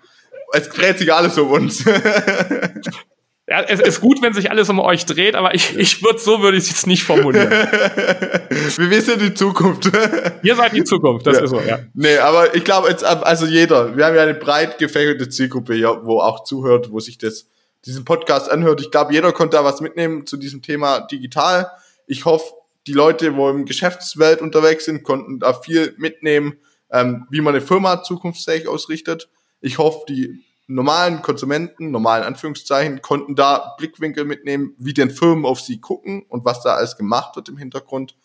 Es 0.52 0.68
dreht 0.68 0.98
sich 0.98 1.12
alles 1.12 1.38
um 1.38 1.50
uns. 1.50 1.84
Ja, 3.48 3.62
es 3.62 3.78
ist 3.78 4.00
gut, 4.00 4.22
wenn 4.22 4.32
sich 4.32 4.50
alles 4.50 4.68
um 4.70 4.80
euch 4.80 5.06
dreht, 5.06 5.36
aber 5.36 5.54
ich, 5.54 5.76
ich 5.76 6.02
würde 6.02 6.18
so 6.18 6.42
würde 6.42 6.56
ich 6.56 6.64
es 6.64 6.70
jetzt 6.70 6.86
nicht 6.88 7.04
formulieren. 7.04 7.48
Wir 8.76 9.00
sind 9.00 9.22
die 9.22 9.34
Zukunft. 9.34 9.88
Ihr 10.42 10.56
seid 10.56 10.72
die 10.72 10.82
Zukunft, 10.82 11.28
das 11.28 11.36
ja. 11.36 11.44
ist 11.44 11.50
so, 11.50 11.60
ja. 11.60 11.78
Nee, 11.94 12.18
aber 12.18 12.56
ich 12.56 12.64
glaube, 12.64 12.88
jetzt, 12.88 13.04
also 13.04 13.46
jeder, 13.46 13.96
wir 13.96 14.04
haben 14.04 14.16
ja 14.16 14.22
eine 14.22 14.34
breit 14.34 14.78
gefächerte 14.78 15.28
Zielgruppe 15.28 15.74
hier, 15.74 16.00
wo 16.02 16.18
auch 16.18 16.42
zuhört, 16.42 16.90
wo 16.90 16.98
sich 16.98 17.18
das, 17.18 17.48
diesen 17.84 18.04
Podcast 18.04 18.50
anhört. 18.50 18.80
Ich 18.80 18.90
glaube, 18.90 19.12
jeder 19.12 19.30
konnte 19.30 19.56
da 19.56 19.64
was 19.64 19.80
mitnehmen 19.80 20.26
zu 20.26 20.36
diesem 20.36 20.60
Thema 20.60 21.00
digital. 21.00 21.70
Ich 22.08 22.24
hoffe, 22.24 22.52
die 22.88 22.94
Leute, 22.94 23.36
wo 23.36 23.48
im 23.48 23.64
Geschäftswelt 23.64 24.40
unterwegs 24.40 24.86
sind, 24.86 25.04
konnten 25.04 25.38
da 25.38 25.54
viel 25.54 25.94
mitnehmen, 25.98 26.58
ähm, 26.90 27.26
wie 27.30 27.40
man 27.40 27.54
eine 27.54 27.64
Firma 27.64 28.02
zukunftsfähig 28.02 28.66
ausrichtet. 28.66 29.28
Ich 29.60 29.78
hoffe, 29.78 30.04
die 30.08 30.44
normalen 30.66 31.22
Konsumenten, 31.22 31.90
normalen 31.90 32.24
Anführungszeichen, 32.24 33.02
konnten 33.02 33.36
da 33.36 33.74
Blickwinkel 33.78 34.24
mitnehmen, 34.24 34.74
wie 34.78 34.94
denn 34.94 35.10
Firmen 35.10 35.44
auf 35.44 35.60
sie 35.60 35.80
gucken 35.80 36.24
und 36.28 36.44
was 36.44 36.62
da 36.62 36.74
alles 36.74 36.96
gemacht 36.96 37.36
wird 37.36 37.48
im 37.48 37.56
Hintergrund. 37.56 38.16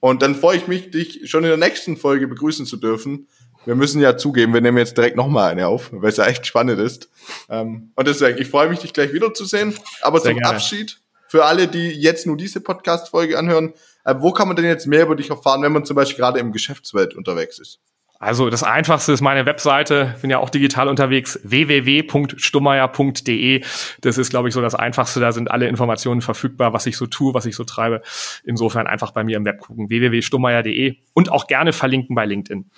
Und 0.00 0.22
dann 0.22 0.34
freue 0.34 0.56
ich 0.56 0.66
mich, 0.66 0.90
dich 0.90 1.30
schon 1.30 1.44
in 1.44 1.50
der 1.50 1.58
nächsten 1.58 1.96
Folge 1.96 2.26
begrüßen 2.26 2.66
zu 2.66 2.76
dürfen. 2.76 3.28
Wir 3.64 3.76
müssen 3.76 4.00
ja 4.00 4.16
zugeben, 4.16 4.52
wir 4.52 4.60
nehmen 4.60 4.78
jetzt 4.78 4.96
direkt 4.96 5.16
nochmal 5.16 5.50
eine 5.50 5.68
auf, 5.68 5.90
weil 5.92 6.08
es 6.08 6.16
ja 6.16 6.26
echt 6.26 6.46
spannend 6.46 6.80
ist. 6.80 7.08
Ähm, 7.48 7.92
und 7.94 8.08
deswegen, 8.08 8.38
ich 8.38 8.48
freue 8.48 8.68
mich, 8.68 8.80
dich 8.80 8.92
gleich 8.92 9.12
wiederzusehen. 9.12 9.74
Aber 10.00 10.18
Sehr 10.18 10.32
zum 10.32 10.40
gerne. 10.40 10.56
Abschied, 10.56 11.00
für 11.28 11.44
alle, 11.44 11.68
die 11.68 11.88
jetzt 11.90 12.26
nur 12.26 12.36
diese 12.36 12.60
Podcast-Folge 12.60 13.38
anhören, 13.38 13.74
äh, 14.04 14.14
wo 14.18 14.32
kann 14.32 14.48
man 14.48 14.56
denn 14.56 14.64
jetzt 14.64 14.86
mehr 14.86 15.04
über 15.04 15.14
dich 15.14 15.30
erfahren, 15.30 15.62
wenn 15.62 15.72
man 15.72 15.84
zum 15.84 15.94
Beispiel 15.94 16.18
gerade 16.18 16.40
im 16.40 16.52
Geschäftswelt 16.52 17.14
unterwegs 17.14 17.58
ist? 17.58 17.78
Also 18.22 18.48
das 18.50 18.62
Einfachste 18.62 19.10
ist 19.10 19.20
meine 19.20 19.46
Webseite, 19.46 20.14
bin 20.22 20.30
ja 20.30 20.38
auch 20.38 20.48
digital 20.48 20.86
unterwegs, 20.86 21.40
www.stummeyer.de. 21.42 23.64
Das 24.00 24.16
ist, 24.16 24.30
glaube 24.30 24.46
ich, 24.46 24.54
so 24.54 24.60
das 24.60 24.76
Einfachste. 24.76 25.18
Da 25.18 25.32
sind 25.32 25.50
alle 25.50 25.66
Informationen 25.66 26.20
verfügbar, 26.20 26.72
was 26.72 26.86
ich 26.86 26.96
so 26.96 27.08
tue, 27.08 27.34
was 27.34 27.46
ich 27.46 27.56
so 27.56 27.64
treibe. 27.64 28.00
Insofern 28.44 28.86
einfach 28.86 29.10
bei 29.10 29.24
mir 29.24 29.38
im 29.38 29.44
Web 29.44 29.58
gucken, 29.58 29.90
www.stummeyer.de 29.90 30.98
und 31.14 31.32
auch 31.32 31.48
gerne 31.48 31.72
verlinken 31.72 32.14
bei 32.14 32.24
LinkedIn. 32.24 32.70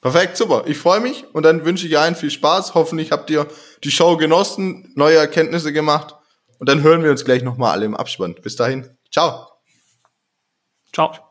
Perfekt, 0.00 0.36
super. 0.36 0.62
Ich 0.66 0.78
freue 0.78 1.00
mich 1.00 1.24
und 1.32 1.42
dann 1.42 1.64
wünsche 1.64 1.88
ich 1.88 1.98
allen 1.98 2.14
viel 2.14 2.30
Spaß. 2.30 2.74
Hoffentlich 2.74 3.10
habt 3.10 3.28
ihr 3.30 3.48
die 3.82 3.90
Show 3.90 4.16
genossen, 4.18 4.92
neue 4.94 5.16
Erkenntnisse 5.16 5.72
gemacht 5.72 6.14
und 6.60 6.68
dann 6.68 6.82
hören 6.82 7.02
wir 7.02 7.10
uns 7.10 7.24
gleich 7.24 7.42
nochmal 7.42 7.72
alle 7.72 7.86
im 7.86 7.96
Abspann. 7.96 8.36
Bis 8.40 8.54
dahin. 8.54 8.88
Ciao. 9.10 9.48
Ciao. 10.94 11.29